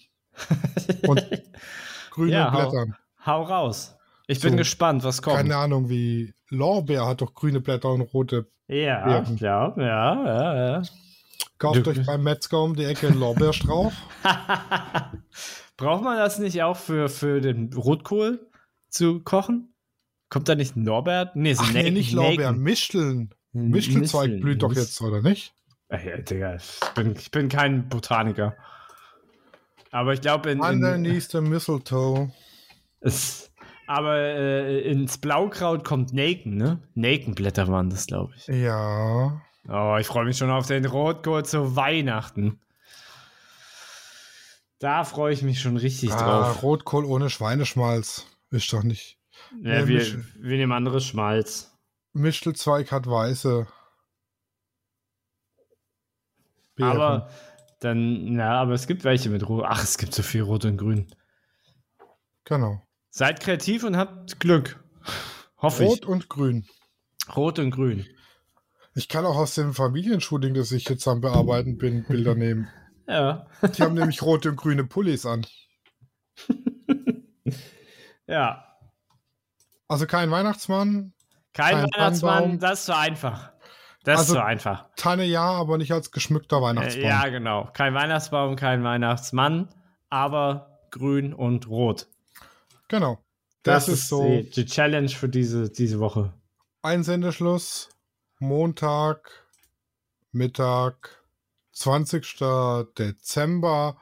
[1.07, 1.23] und
[2.11, 2.95] grünen ja, Blättern.
[3.25, 3.95] Hau, hau raus.
[4.27, 5.37] Ich so, bin gespannt, was kommt.
[5.37, 9.37] Keine Ahnung, wie Lorbeer hat doch grüne Blätter und rote ja, Beeren.
[9.37, 10.81] Ja, ja, ja, ja.
[11.57, 13.91] Kauft du, euch beim Metzger um die Ecke einen Lorbeerstrauch.
[15.77, 18.49] Braucht man das nicht auch für, für den Rotkohl
[18.89, 19.73] zu kochen?
[20.29, 21.35] Kommt da nicht Norbert?
[21.35, 23.33] Nee, Ach, nee, nicht Lorbeer, Mischeln.
[23.51, 25.53] Mischelzeug blüht doch jetzt, oder nicht?
[25.89, 28.55] Ach ja, Digga, ich bin, ich bin kein Botaniker.
[29.91, 30.59] Aber ich glaube in.
[30.59, 32.31] Underneath the mistletoe.
[32.99, 33.51] Es,
[33.87, 36.79] aber äh, ins Blaukraut kommt Naken, ne?
[36.95, 38.47] Nakenblätter waren das, glaube ich.
[38.47, 39.41] Ja.
[39.67, 42.59] Oh, ich freue mich schon auf den Rotkohl zu Weihnachten.
[44.79, 46.63] Da freue ich mich schon richtig ah, drauf.
[46.63, 48.27] Rotkohl ohne Schweineschmalz.
[48.49, 49.17] Ist doch nicht.
[49.61, 50.05] Ja, wir,
[50.35, 51.71] wir nehmen anderes Schmalz.
[52.11, 53.67] Mischelzweig hat weiße.
[56.75, 56.91] Beeren.
[56.91, 57.29] Aber
[57.79, 59.65] dann, ja, aber es gibt welche mit Rot.
[59.67, 61.07] Ach, es gibt so viel Rot und Grün.
[62.45, 62.81] Genau.
[63.15, 64.83] Seid kreativ und habt Glück.
[65.61, 66.07] Hoffe Rot ich.
[66.07, 66.65] Rot und Grün.
[67.35, 68.07] Rot und Grün.
[68.95, 72.67] Ich kann auch aus dem Familienshooting, das ich jetzt am Bearbeiten bin, Bilder nehmen.
[73.05, 73.47] Ja.
[73.61, 75.45] Die haben nämlich rote und grüne Pullis an.
[78.27, 78.63] ja.
[79.89, 81.11] Also kein Weihnachtsmann.
[81.51, 82.59] Kein, kein Weihnachtsmann, Tannenbaum.
[82.59, 83.51] das ist so einfach.
[84.05, 84.87] Das also, ist so einfach.
[84.95, 87.03] Tanne ja, aber nicht als geschmückter Weihnachtsbaum.
[87.03, 87.69] Ja, genau.
[87.73, 89.67] Kein Weihnachtsbaum, kein Weihnachtsmann,
[90.09, 92.07] aber grün und rot.
[92.87, 93.23] Genau.
[93.63, 94.23] Das, das ist, ist so.
[94.23, 96.33] Die, die, Challenge für diese, diese Woche.
[96.81, 97.89] Einsendeschluss,
[98.39, 99.47] Montag,
[100.31, 101.23] Mittag,
[101.71, 102.39] 20.
[102.97, 103.97] Dezember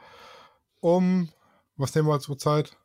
[0.80, 1.30] um,
[1.78, 2.76] was nehmen wir als Uhrzeit?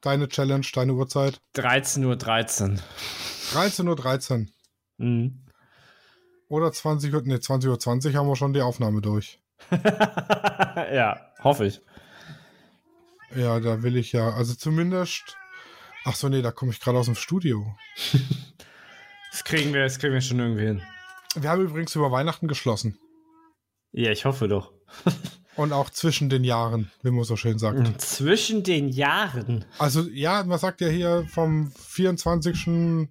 [0.00, 1.40] Deine Challenge, deine Uhrzeit?
[1.56, 2.14] 13.13 Uhr.
[2.14, 3.96] 13.13 Uhr.
[3.96, 4.50] 13.
[4.98, 5.40] Mhm.
[6.48, 9.40] Oder 20 Uhr, ne, 20.20 Uhr 20 haben wir schon die Aufnahme durch.
[9.70, 11.80] ja, hoffe ich.
[13.36, 15.36] Ja, da will ich ja, also zumindest.
[16.04, 17.74] Ach so, nee, da komme ich gerade aus dem Studio.
[19.30, 20.82] das kriegen wir, das kriegen wir schon irgendwie hin.
[21.34, 22.98] Wir haben übrigens über Weihnachten geschlossen.
[23.92, 24.72] Ja, ich hoffe doch.
[25.56, 28.00] Und auch zwischen den Jahren, wie man so schön sagt.
[28.00, 29.64] Zwischen den Jahren?
[29.78, 32.64] Also, ja, man sagt ja hier vom 24.
[32.64, 33.08] bis,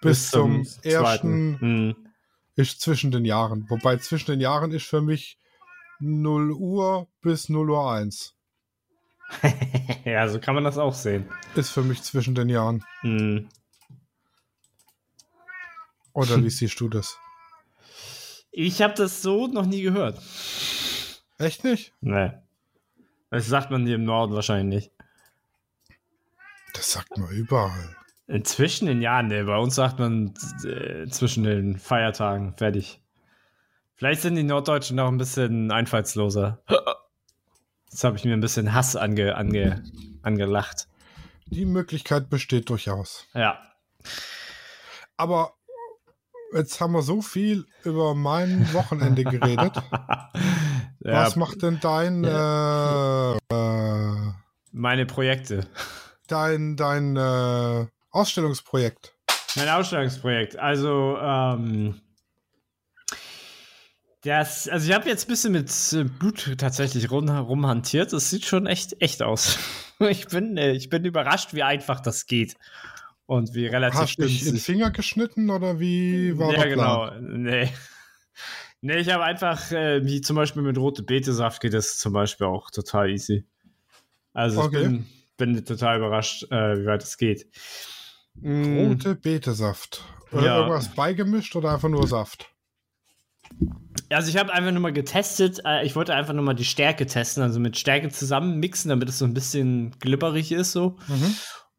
[0.00, 1.22] bis zum, zum 1.
[1.22, 1.96] Hm.
[2.54, 3.66] ist zwischen den Jahren.
[3.68, 5.36] Wobei zwischen den Jahren ist für mich
[5.98, 8.35] 0 Uhr bis 0 Uhr 1.
[10.04, 11.28] ja, so kann man das auch sehen.
[11.54, 12.84] Ist für mich zwischen den Jahren.
[13.00, 13.48] Hm.
[16.12, 17.18] Oder wie siehst du das?
[18.50, 20.18] Ich habe das so noch nie gehört.
[21.38, 21.92] Echt nicht?
[22.00, 22.32] Nee.
[23.30, 24.92] Das sagt man hier im Norden wahrscheinlich nicht.
[26.72, 27.96] Das sagt man überall.
[28.28, 33.02] Inzwischen den Jahren, nee, bei uns sagt man äh, zwischen den Feiertagen fertig.
[33.94, 36.62] Vielleicht sind die Norddeutschen noch ein bisschen einfallsloser.
[37.90, 39.82] Jetzt habe ich mir ein bisschen Hass ange, ange,
[40.22, 40.88] angelacht.
[41.46, 43.26] Die Möglichkeit besteht durchaus.
[43.32, 43.58] Ja.
[45.16, 45.54] Aber
[46.52, 49.76] jetzt haben wir so viel über mein Wochenende geredet.
[51.00, 51.12] ja.
[51.12, 54.32] Was macht denn dein äh, äh,
[54.72, 55.66] meine Projekte?
[56.26, 59.14] Dein dein äh, Ausstellungsprojekt.
[59.54, 60.58] Mein Ausstellungsprojekt.
[60.58, 62.00] Also ähm,
[64.26, 68.12] das, also ich habe jetzt ein bisschen mit äh, Blut tatsächlich rum, rumhantiert.
[68.12, 69.58] Das sieht schon echt echt aus.
[70.00, 72.56] ich bin äh, ich bin überrascht, wie einfach das geht
[73.26, 76.68] und wie relativ Hast du dich in den Finger geschnitten oder wie war ja, der
[76.68, 77.10] genau.
[77.20, 77.70] Nee.
[78.82, 82.46] Nee, ich habe einfach, äh, wie zum Beispiel mit rote Betesaft geht das zum Beispiel
[82.46, 83.44] auch total easy.
[84.32, 84.76] Also okay.
[84.76, 87.46] ich bin, bin, total überrascht, wie weit es geht.
[88.44, 90.04] Rote Betesaft.
[90.30, 90.56] Oder ja.
[90.58, 92.50] irgendwas beigemischt oder einfach nur Saft?
[94.10, 95.60] Also ich habe einfach nur mal getestet.
[95.64, 99.08] äh, Ich wollte einfach nur mal die Stärke testen, also mit Stärke zusammen mixen, damit
[99.08, 100.96] es so ein bisschen glibberig ist so.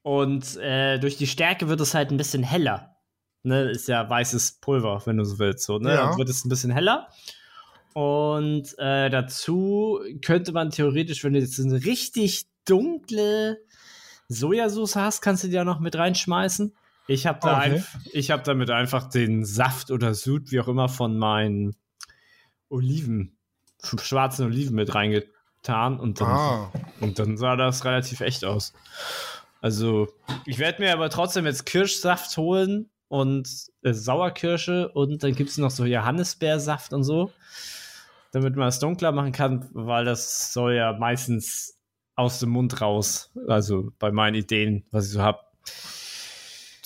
[0.02, 2.96] Und äh, durch die Stärke wird es halt ein bisschen heller.
[3.44, 5.66] Ne, ist ja weißes Pulver, wenn du so willst.
[5.66, 5.94] So, ne?
[5.94, 6.10] Ja.
[6.10, 7.08] Dann wird es ein bisschen heller.
[7.94, 13.58] Und äh, dazu könnte man theoretisch, wenn du jetzt eine richtig dunkle
[14.28, 16.76] Sojasauce hast, kannst du die ja noch mit reinschmeißen.
[17.08, 17.78] Ich habe da, Okay.
[17.78, 21.76] einf- ich hab damit einfach den Saft oder Sud, wie auch immer, von meinen
[22.70, 23.38] Oliven,
[23.82, 28.74] schwarzen Oliven mit reingetan und dann, Ah, und dann sah das relativ echt aus.
[29.62, 30.10] Also,
[30.46, 33.48] ich werde mir aber trotzdem jetzt Kirschsaft holen und
[33.84, 37.32] äh, Sauerkirsche und dann gibt es noch so Johannisbeersaft und so,
[38.34, 41.78] damit man es dunkler machen kann, weil das soll ja meistens
[42.16, 43.32] aus dem Mund raus.
[43.48, 45.40] Also bei meinen Ideen, was ich so habe.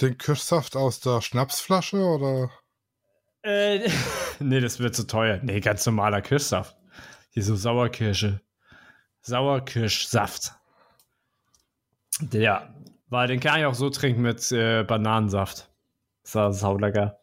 [0.02, 2.50] Den Kirschsaft aus der Schnapsflasche oder?
[3.44, 3.90] Äh,
[4.40, 5.40] nee, das wird zu teuer.
[5.44, 6.78] Nee, ganz normaler Kirschsaft.
[7.30, 8.42] Hier so Sauerkirsche.
[9.22, 10.54] Sauerkirschsaft.
[12.32, 12.74] Ja,
[13.10, 15.70] weil den kann ich auch so trinken mit äh, Bananensaft.
[16.24, 17.20] Ist ja saulecker.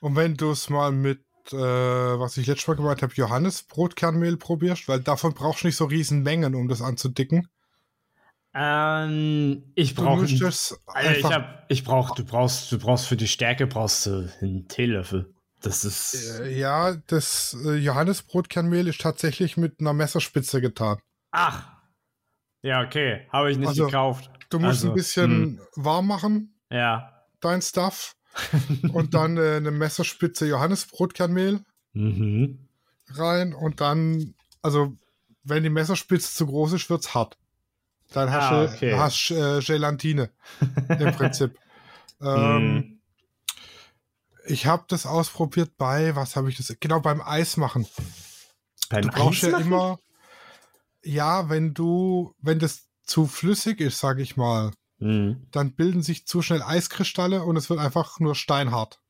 [0.00, 4.88] Und wenn du es mal mit, äh, was ich letztes Mal gemeint habe, Johannisbrotkernmehl probierst,
[4.88, 7.48] weil davon brauchst du nicht so riesen Mengen, um das anzudicken.
[8.60, 10.22] Ähm, ich Du brauche.
[10.22, 14.06] mischt es Alter, ich hab, ich brauch, du brauchst, du brauchst für die Stärke brauchst
[14.06, 15.32] du einen Teelöffel.
[15.62, 16.40] Das ist.
[16.40, 20.98] Äh, ja, das äh, Johannisbrotkernmehl ist tatsächlich mit einer Messerspitze getan.
[21.30, 21.68] Ach.
[22.62, 23.26] Ja, okay.
[23.30, 24.28] Habe ich nicht Also, gekauft.
[24.50, 27.24] Du musst Also, ein bisschen warm machen, Ja.
[27.40, 28.14] dein Stuff,
[28.92, 31.60] und dann äh, eine Messerspitze Johannisbrotkernmehl
[31.92, 32.68] Mhm.
[33.14, 34.94] rein und dann, also
[35.42, 37.36] wenn die Messerspitze zu groß ist, wird's hart.
[38.12, 38.94] Dann hast Ah, du okay.
[38.98, 40.30] hast, äh, Gelatine
[40.98, 41.58] im Prinzip.
[42.20, 43.00] ähm, Mhm.
[44.46, 46.74] Ich habe das ausprobiert bei, was habe ich das?
[46.80, 47.86] Genau beim Eismachen.
[48.88, 49.66] Beim Du brauchst ja Eismachen?
[49.66, 49.98] immer,
[51.02, 55.46] ja, wenn du, wenn das zu flüssig ist, sage ich mal, Mhm.
[55.52, 59.00] dann bilden sich zu schnell Eiskristalle und es wird einfach nur steinhart.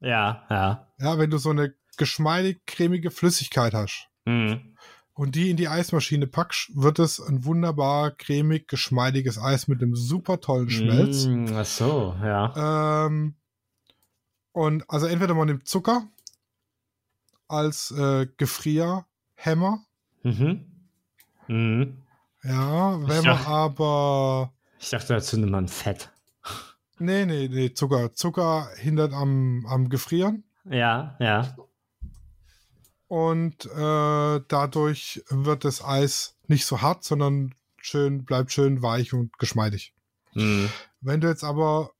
[0.00, 0.92] Ja, ja.
[0.98, 4.76] Ja, wenn du so eine geschmeidig cremige Flüssigkeit hast Mhm.
[5.14, 9.94] Und die in die Eismaschine packst, wird es ein wunderbar cremig geschmeidiges Eis mit einem
[9.96, 11.26] super tollen Schmelz.
[11.26, 13.06] Mm, ach so, ja.
[13.06, 13.34] Ähm,
[14.52, 16.06] und also entweder man nimmt Zucker
[17.48, 19.84] als äh, Gefrierhemmer.
[20.22, 20.64] Mhm.
[21.48, 21.96] Mhm.
[22.42, 24.52] Ja, wenn man dachte- aber.
[24.80, 26.10] Ich dachte, dazu nimmt man Fett.
[26.98, 28.12] Nee, nee, nee, Zucker.
[28.12, 30.44] Zucker hindert am, am Gefrieren.
[30.64, 31.56] Ja, ja.
[33.14, 39.38] Und äh, dadurch wird das Eis nicht so hart, sondern schön, bleibt schön weich und
[39.38, 39.94] geschmeidig.
[40.32, 40.68] Mhm.
[41.00, 41.92] Wenn du jetzt aber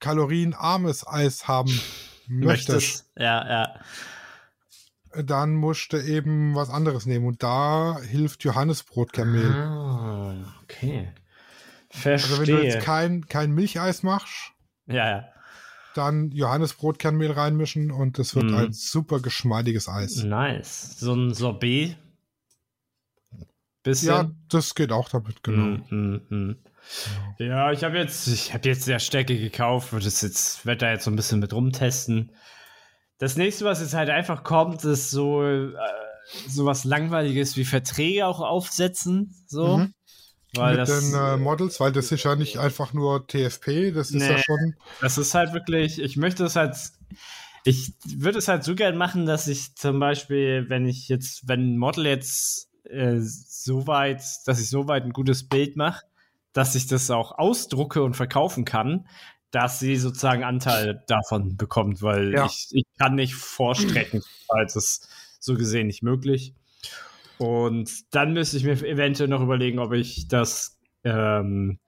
[0.00, 1.78] kalorienarmes Eis haben
[2.26, 3.10] möchtest, Möchtest.
[3.18, 5.22] Ja, ja.
[5.24, 7.26] dann musst du eben was anderes nehmen.
[7.26, 9.52] Und da hilft Johannisbrotkernmehl.
[9.52, 11.12] Ah, okay.
[12.02, 12.80] Also wenn du jetzt Verstehe.
[12.80, 14.54] kein, kein Milcheis machst,
[14.86, 15.28] ja, ja.
[15.94, 18.54] Dann Johannisbrotkernmehl reinmischen und das wird Mhm.
[18.54, 20.22] ein super geschmeidiges Eis.
[20.22, 20.98] Nice.
[20.98, 21.96] So ein Sorbet.
[23.82, 24.08] Bisschen.
[24.08, 25.78] Ja, das geht auch damit, genau.
[25.90, 26.56] Mm, mm, mm.
[27.38, 30.92] Ja, ich habe jetzt, ich habe jetzt der Stecke gekauft, würde es jetzt, werde da
[30.92, 32.32] jetzt so ein bisschen mit rumtesten.
[33.18, 35.72] Das nächste, was jetzt halt einfach kommt, ist so äh,
[36.48, 39.94] sowas langweiliges wie Verträge auch aufsetzen, so, Mhm.
[40.54, 44.10] Weil Mit das, den äh, Models, weil das ist ja nicht einfach nur TFP, das
[44.10, 44.42] ist ja Nee.
[44.44, 44.74] schon.
[45.00, 46.76] das ist halt wirklich, ich möchte es halt,
[47.64, 51.74] ich würde es halt so gern machen, dass ich zum Beispiel, wenn ich jetzt, wenn
[51.74, 56.04] ein Model jetzt äh, so weit, dass ich so weit ein gutes Bild mache,
[56.52, 59.06] dass ich das auch ausdrucke und verkaufen kann,
[59.50, 62.46] dass sie sozusagen Anteil davon bekommt, weil Ja.
[62.46, 65.08] ich, ich kann nicht vorstrecken, weil das ist
[65.40, 66.54] so gesehen nicht möglich.
[67.38, 71.78] Und dann müsste ich mir eventuell noch überlegen, ob ich das ähm,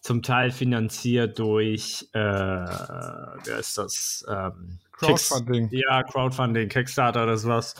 [0.00, 4.24] zum Teil finanziere durch, äh, wer ist das?
[4.28, 5.68] Ähm, Kicks- Crowdfunding.
[5.72, 7.74] ja, Crowdfunding, Kickstarter oder sowas.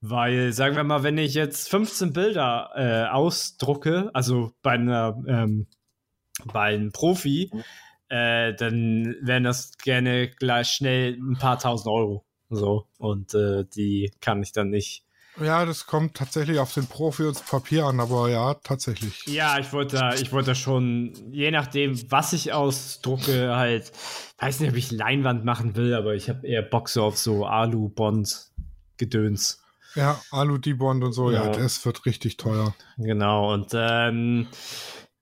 [0.00, 5.66] Weil, sagen wir mal, wenn ich jetzt 15 Bilder äh, ausdrucke, also bei einer ähm,
[6.44, 7.50] bei einem Profi,
[8.08, 12.24] äh, dann wären das gerne gleich schnell ein paar tausend Euro.
[12.50, 12.86] So.
[12.98, 15.05] Und äh, die kann ich dann nicht.
[15.40, 19.26] Ja, das kommt tatsächlich auf den Profi und das Papier an, aber ja, tatsächlich.
[19.26, 23.92] Ja, ich wollte ich wollte schon, je nachdem, was ich ausdrucke, halt,
[24.38, 27.44] weiß nicht, ob ich Leinwand machen will, aber ich habe eher Bock so auf so
[27.44, 29.62] Alu-Bond-Gedöns.
[29.94, 31.44] Ja, Alu-Debond und so, ja.
[31.44, 31.52] Ja.
[31.52, 32.74] das wird richtig teuer.
[32.96, 34.46] Genau, und, ähm,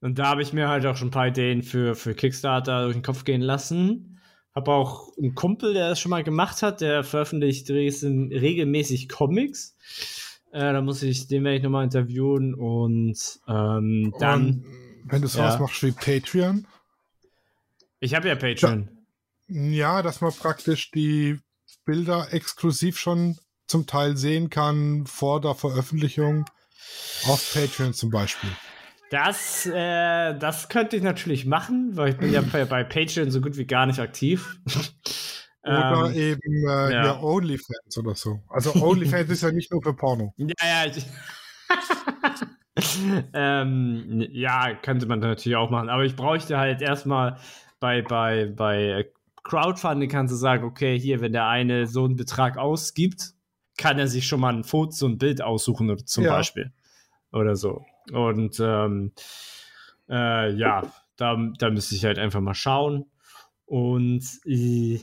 [0.01, 2.95] und da habe ich mir halt auch schon ein paar Ideen für, für Kickstarter durch
[2.95, 4.14] den Kopf gehen lassen,
[4.55, 9.75] Habe auch einen Kumpel, der das schon mal gemacht hat, der veröffentlicht regelmäßig Comics.
[10.53, 13.17] Äh, da muss ich, den werde ich nochmal interviewen und
[13.49, 14.45] ähm, dann.
[14.45, 15.59] Und wenn du sowas ja.
[15.59, 16.65] machst wie Patreon.
[17.99, 18.89] Ich habe ja Patreon.
[19.47, 21.39] Ja, dass man praktisch die
[21.83, 23.37] Bilder exklusiv schon
[23.67, 26.45] zum Teil sehen kann vor der Veröffentlichung
[27.27, 28.49] auf Patreon zum Beispiel.
[29.11, 33.39] Das, äh, das könnte ich natürlich machen, weil ich bin ja bei, bei Patreon so
[33.39, 34.59] gut wie gar nicht aktiv.
[35.65, 37.05] Oder ähm, eben äh, ja.
[37.05, 37.19] ja.
[37.21, 38.39] OnlyFans oder so.
[38.49, 40.31] Also OnlyFans ist ja nicht nur für Porno.
[40.37, 40.85] Ja, ja.
[40.85, 41.03] Ich
[43.33, 45.89] ähm, ja, könnte man natürlich auch machen.
[45.89, 47.39] Aber ich bräuchte halt erstmal
[47.79, 49.09] bei, bei, bei
[49.43, 53.33] Crowdfunding kannst du sagen, okay, hier, wenn der eine so einen Betrag ausgibt,
[53.77, 56.31] kann er sich schon mal ein Foto, so ein Bild aussuchen, oder zum ja.
[56.31, 56.71] Beispiel.
[57.31, 57.83] Oder so.
[58.11, 59.11] Und ähm,
[60.09, 63.05] äh, ja, da, da müsste ich halt einfach mal schauen.
[63.65, 64.99] Und äh,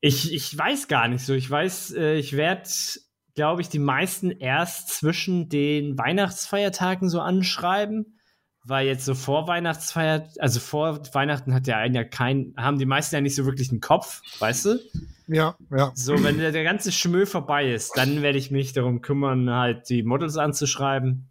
[0.00, 1.34] ich, ich weiß gar nicht so.
[1.34, 2.68] Ich weiß, äh, ich werde,
[3.34, 8.18] glaube ich, die meisten erst zwischen den Weihnachtsfeiertagen so anschreiben.
[8.66, 13.14] Weil jetzt so vor Weihnachtsfeier, also vor Weihnachten hat ja einer kein, haben die meisten
[13.14, 14.78] ja nicht so wirklich einen Kopf, weißt du?
[15.26, 15.92] Ja, ja.
[15.94, 19.88] So, wenn der, der ganze Schmö vorbei ist, dann werde ich mich darum kümmern, halt
[19.90, 21.28] die Models anzuschreiben.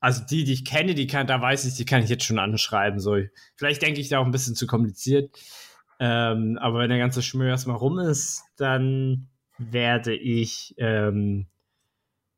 [0.00, 2.38] Also die, die ich kenne, die kann, da weiß ich, die kann ich jetzt schon
[2.38, 3.00] anschreiben.
[3.00, 3.16] So,
[3.56, 5.36] vielleicht denke ich da auch ein bisschen zu kompliziert.
[6.00, 9.28] Ähm, aber wenn der ganze Schmö erstmal rum ist, dann
[9.58, 11.48] werde ich ähm,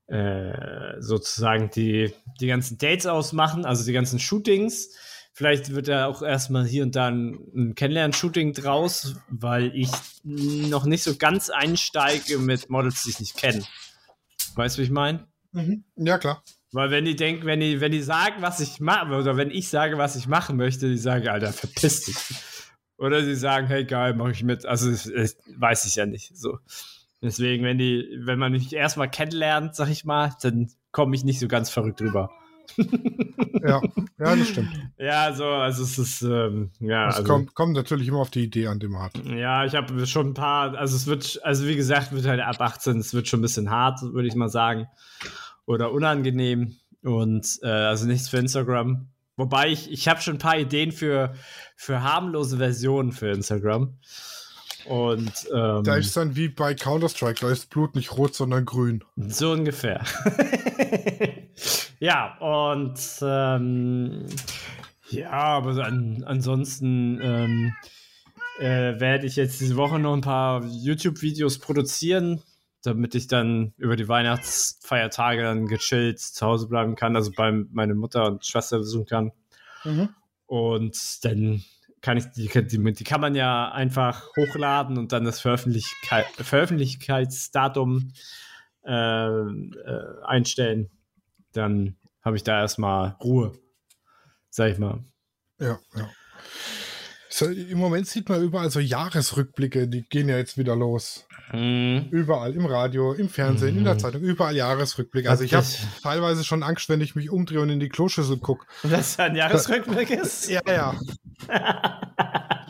[0.06, 4.96] äh, sozusagen die, die ganzen Dates ausmachen, also die ganzen Shootings.
[5.32, 9.90] Vielleicht wird da auch erstmal hier und da ein, ein Kennenlern-Shooting draus, weil ich
[10.24, 13.62] noch nicht so ganz einsteige mit Models, die ich nicht kenne.
[14.54, 15.28] Weißt du, wie ich meine?
[15.52, 15.84] Mhm.
[15.96, 16.42] Ja, klar.
[16.72, 19.68] Weil wenn die denken, wenn die, wenn die sagen, was ich mache, oder wenn ich
[19.68, 22.16] sage, was ich machen möchte, die sagen, Alter, verpiss dich.
[22.96, 24.66] Oder sie sagen, hey geil, mach ich mit.
[24.66, 26.36] Also das, das weiß ich ja nicht.
[26.36, 26.58] So.
[27.22, 31.40] Deswegen, wenn die, wenn man mich erstmal kennenlernt, sag ich mal, dann komme ich nicht
[31.40, 32.30] so ganz verrückt rüber.
[33.62, 33.80] ja,
[34.18, 34.70] ja, das stimmt.
[34.96, 37.08] Ja, so, also es ist, ähm, ja.
[37.08, 39.12] Es also, kommt, kommt natürlich immer auf die Idee an, die man hat.
[39.24, 42.60] Ja, ich habe schon ein paar, also es wird, also wie gesagt, wird halt ab
[42.60, 44.86] 18, es wird schon ein bisschen hart, würde ich mal sagen.
[45.70, 46.74] Oder unangenehm.
[47.02, 49.06] Und äh, also nichts für Instagram.
[49.36, 51.32] Wobei ich, ich habe schon ein paar Ideen für,
[51.76, 53.96] für harmlose Versionen für Instagram.
[54.86, 59.04] Und ähm, da ist dann wie bei Counter-Strike, da ist Blut nicht rot, sondern grün.
[59.14, 60.04] So ungefähr.
[62.00, 64.26] ja, und ähm,
[65.10, 67.74] ja, aber an, ansonsten ähm,
[68.58, 72.42] äh, werde ich jetzt diese Woche noch ein paar YouTube-Videos produzieren,
[72.82, 77.94] damit ich dann über die Weihnachtsfeiertage dann gechillt zu Hause bleiben kann, also bei meine
[77.94, 79.32] Mutter und Schwester besuchen kann.
[79.84, 80.08] Mhm.
[80.46, 81.62] Und dann
[82.00, 88.12] kann ich, die, die, die, kann man ja einfach hochladen und dann das Veröffentlichkeit, Veröffentlichkeitsdatum
[88.84, 90.90] äh, äh, einstellen.
[91.52, 93.52] Dann habe ich da erstmal Ruhe,
[94.48, 95.04] sag ich mal.
[95.58, 96.08] Ja, ja.
[97.32, 101.28] So, Im Moment sieht man überall so Jahresrückblicke, die gehen ja jetzt wieder los.
[101.52, 102.08] Mhm.
[102.10, 103.78] Überall, im Radio, im Fernsehen, mhm.
[103.78, 103.98] in der mhm.
[104.00, 105.30] Zeitung, überall Jahresrückblicke.
[105.30, 105.66] Also ich habe
[106.02, 108.66] teilweise schon Angst, wenn ich mich umdrehe und in die Kloschüssel gucke.
[108.82, 110.50] Dass ein Jahresrückblick ist?
[110.50, 110.98] Ja, ja.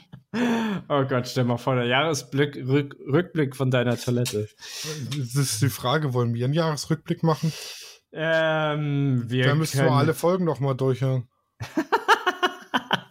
[0.89, 4.49] oh Gott, stell mal vor, der Jahresrückblick Rück, von deiner Toilette.
[5.17, 7.53] Das ist die Frage, wollen wir einen Jahresrückblick machen?
[8.13, 11.29] Ähm, wir Da müssen wir alle Folgen nochmal durchhören.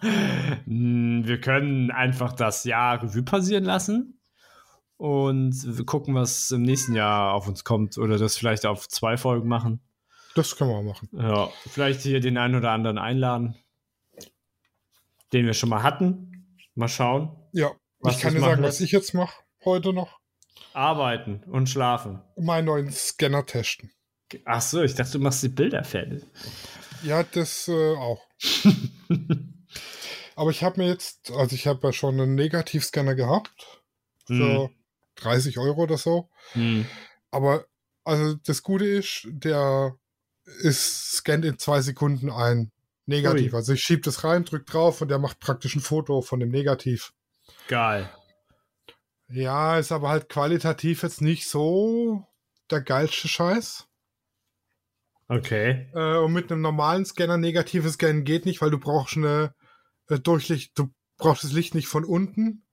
[0.02, 4.20] Hm, wir können einfach das Jahr Revue passieren lassen
[4.98, 5.54] und
[5.86, 9.82] gucken, was im nächsten Jahr auf uns kommt oder das vielleicht auf zwei Folgen machen.
[10.36, 11.10] Das können wir machen.
[11.14, 13.56] Ja, vielleicht hier den einen oder anderen einladen,
[15.34, 16.58] den wir schon mal hatten.
[16.76, 17.36] Mal schauen.
[17.52, 17.72] Ja,
[18.08, 19.34] ich kann dir sagen, was ich jetzt mache
[19.66, 20.20] heute noch.
[20.74, 22.22] Arbeiten und schlafen.
[22.38, 23.92] Meinen neuen Scanner testen.
[24.46, 26.24] Ach so, ich dachte, du machst die Bilder fertig.
[27.04, 28.22] Ja, das äh, auch.
[30.40, 33.84] Aber ich habe mir jetzt, also ich habe ja schon einen Negativscanner gehabt
[34.26, 34.70] für hm.
[35.16, 36.30] 30 Euro oder so.
[36.54, 36.86] Hm.
[37.30, 37.66] Aber
[38.06, 39.98] also das Gute ist, der
[40.62, 42.72] ist scannt in zwei Sekunden ein
[43.06, 43.52] Negativ.
[43.52, 43.58] Ui.
[43.58, 46.52] Also ich schiebe das rein, drück drauf und der macht praktisch ein Foto von dem
[46.52, 47.12] Negativ.
[47.68, 48.10] Geil.
[49.28, 52.26] Ja, ist aber halt qualitativ jetzt nicht so
[52.72, 53.90] der geilste Scheiß.
[55.28, 55.90] Okay.
[55.94, 59.54] Äh, und mit einem normalen Scanner negatives Scannen geht nicht, weil du brauchst eine
[60.18, 62.64] Durchlicht, du brauchst das Licht nicht von unten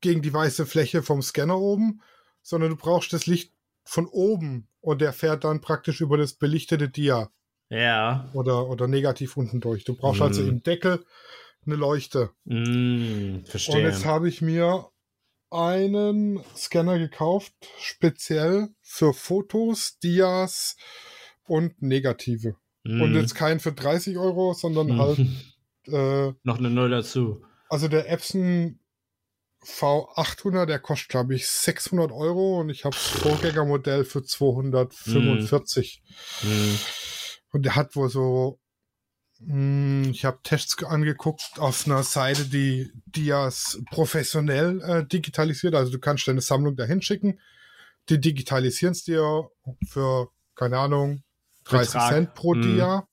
[0.00, 2.00] gegen die weiße Fläche vom Scanner oben,
[2.42, 3.52] sondern du brauchst das Licht
[3.84, 7.30] von oben und der fährt dann praktisch über das belichtete Dia.
[7.68, 8.30] Ja.
[8.32, 9.84] Oder, oder negativ unten durch.
[9.84, 10.44] Du brachst also hm.
[10.46, 11.04] also im Deckel
[11.66, 12.30] eine Leuchte.
[12.44, 13.82] Mm, Und verstehe.
[13.82, 14.88] jetzt habe ich mir
[15.50, 20.76] einen Scanner gekauft, speziell für Fotos, Dias
[21.44, 22.56] und Negative.
[22.84, 23.00] Mm.
[23.02, 24.98] Und jetzt keinen für 30 Euro, sondern Mm.
[24.98, 25.18] halt,
[25.88, 27.44] äh, Noch eine Null dazu.
[27.68, 28.78] also der Epson
[29.64, 36.02] V800, der kostet, glaube ich, 600 Euro und ich habe das Vorgängermodell für 245.
[36.42, 36.74] Mm.
[37.52, 38.60] Und der hat wohl so,
[39.40, 45.74] mh, ich habe Tests angeguckt auf einer Seite, die Dias professionell äh, digitalisiert.
[45.74, 47.40] Also du kannst deine Sammlung dahin schicken.
[48.08, 49.48] Die digitalisieren es dir
[49.88, 51.24] für, keine Ahnung,
[51.64, 52.12] 30 Betrag.
[52.12, 52.62] Cent pro Mhm.
[52.62, 53.08] Dia.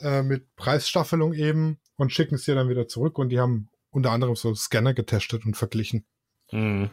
[0.00, 3.18] Äh, mit Preisstaffelung eben und schicken es dir dann wieder zurück.
[3.18, 6.06] Und die haben unter anderem so Scanner getestet und verglichen.
[6.52, 6.86] Mm.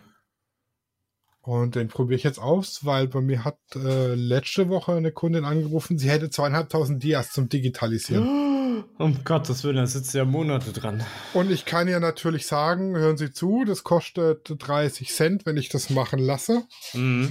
[1.41, 5.45] Und den probiere ich jetzt aus, weil bei mir hat äh, letzte Woche eine Kundin
[5.45, 8.55] angerufen, sie hätte zweieinhalbtausend Dias zum Digitalisieren.
[8.99, 11.03] Um Gottes Willen, da sitzt ja Monate dran.
[11.33, 15.69] Und ich kann ihr natürlich sagen, hören Sie zu, das kostet 30 Cent, wenn ich
[15.69, 16.63] das machen lasse.
[16.93, 17.27] Mm.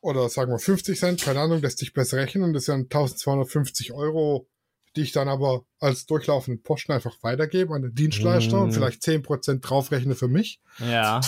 [0.00, 2.42] Oder sagen wir 50 Cent, keine Ahnung, lässt sich besser rechnen.
[2.42, 4.48] Und das sind 1250 Euro,
[4.96, 8.62] die ich dann aber als durchlaufenden Posten einfach weitergebe an den Dienstleister Mm.
[8.62, 10.60] und vielleicht 10% draufrechne für mich.
[10.78, 11.20] Ja.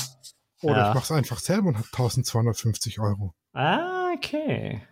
[0.62, 0.88] Oder Ja.
[0.88, 3.34] ich mache es einfach selber und habe 1250 Euro.
[3.52, 4.82] Ah, okay.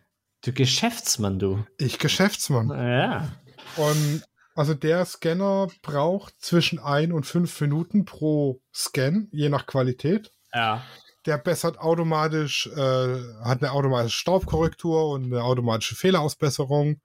[0.44, 1.64] Du Geschäftsmann, du.
[1.78, 2.68] Ich Geschäftsmann.
[2.70, 3.28] Ja.
[3.76, 4.22] Und
[4.54, 10.30] also der Scanner braucht zwischen ein und fünf Minuten pro Scan, je nach Qualität.
[10.54, 10.82] Ja.
[11.26, 12.78] Der bessert automatisch, äh,
[13.44, 17.00] hat eine automatische Staubkorrektur und eine automatische Fehlerausbesserung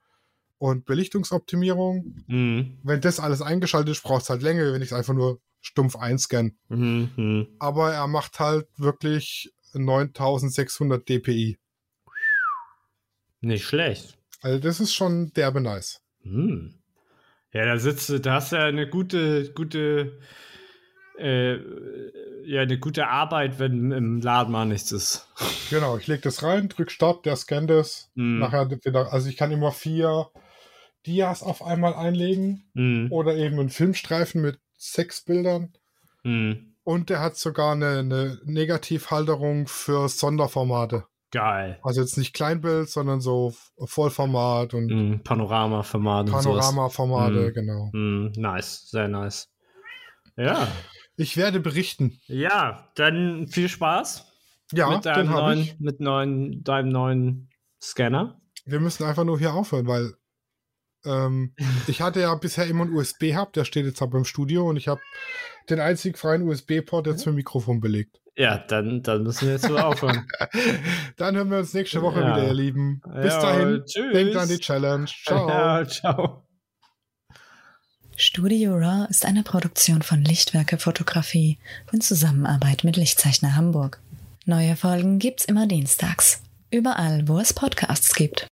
[0.62, 2.24] und Belichtungsoptimierung.
[2.28, 2.78] Mm.
[2.84, 5.96] Wenn das alles eingeschaltet ist, braucht es halt länger, wenn ich es einfach nur stumpf
[5.96, 6.52] einscanne.
[6.70, 7.48] Mhm.
[7.58, 11.58] Aber er macht halt wirklich 9600 dpi.
[13.40, 14.20] Nicht schlecht.
[14.42, 16.00] Also das ist schon derbe nice.
[16.22, 16.76] Hm.
[17.54, 20.20] Ja, da sitzt du, da hast du ja eine gute, gute,
[21.18, 21.58] äh,
[22.46, 25.28] ja, eine gute Arbeit, wenn im Laden mal nichts ist.
[25.72, 28.12] Genau, ich lege das rein, drück Start, der scannt es.
[28.16, 28.38] Hm.
[28.38, 28.70] Nachher
[29.12, 30.30] also ich kann immer vier
[31.06, 33.08] Dias auf einmal einlegen Hm.
[33.12, 35.74] oder eben einen Filmstreifen mit sechs Bildern.
[36.24, 36.76] Hm.
[36.84, 41.06] Und der hat sogar eine, eine Negativhalterung für Sonderformate.
[41.32, 41.80] Geil.
[41.84, 45.24] Also jetzt nicht Kleinbild, sondern so Vollformat und Hm.
[45.24, 46.30] Panorama-Format.
[46.30, 47.54] Panoramaformate, Hm.
[47.54, 47.90] genau.
[47.94, 48.32] Hm.
[48.36, 49.50] Nice, sehr nice.
[50.36, 50.68] Ja.
[51.18, 52.20] Ich werde berichten.
[52.28, 54.26] Ja, dann viel Spaß
[54.74, 55.80] Ja, mit, deinem neuen, ich.
[55.80, 57.50] mit neuen, deinem neuen
[57.82, 58.42] Scanner.
[58.66, 60.14] Wir müssen einfach nur hier aufhören, weil
[61.06, 61.54] ähm,
[61.88, 64.88] ich hatte ja bisher immer einen USB-Hub, der steht jetzt aber im Studio und ich
[64.88, 65.02] habe
[65.70, 68.18] den einzig freien USB-Port jetzt für Mikrofon belegt.
[68.38, 70.26] Ja, dann, dann müssen wir jetzt so aufhören.
[71.18, 72.36] Dann hören wir uns nächste Woche Ja.
[72.38, 73.02] wieder, ihr Lieben.
[73.22, 74.14] Bis Ja, dahin, tschüss.
[74.14, 75.06] denkt an die Challenge.
[75.26, 75.50] Ciao.
[75.50, 76.48] Ja, ciao.
[78.16, 81.58] Studio Raw ist eine Produktion von Lichtwerke Fotografie
[81.92, 84.00] in Zusammenarbeit mit Lichtzeichner Hamburg.
[84.46, 86.42] Neue Folgen gibt's immer dienstags.
[86.72, 88.50] Überall, wo es Podcasts gibt.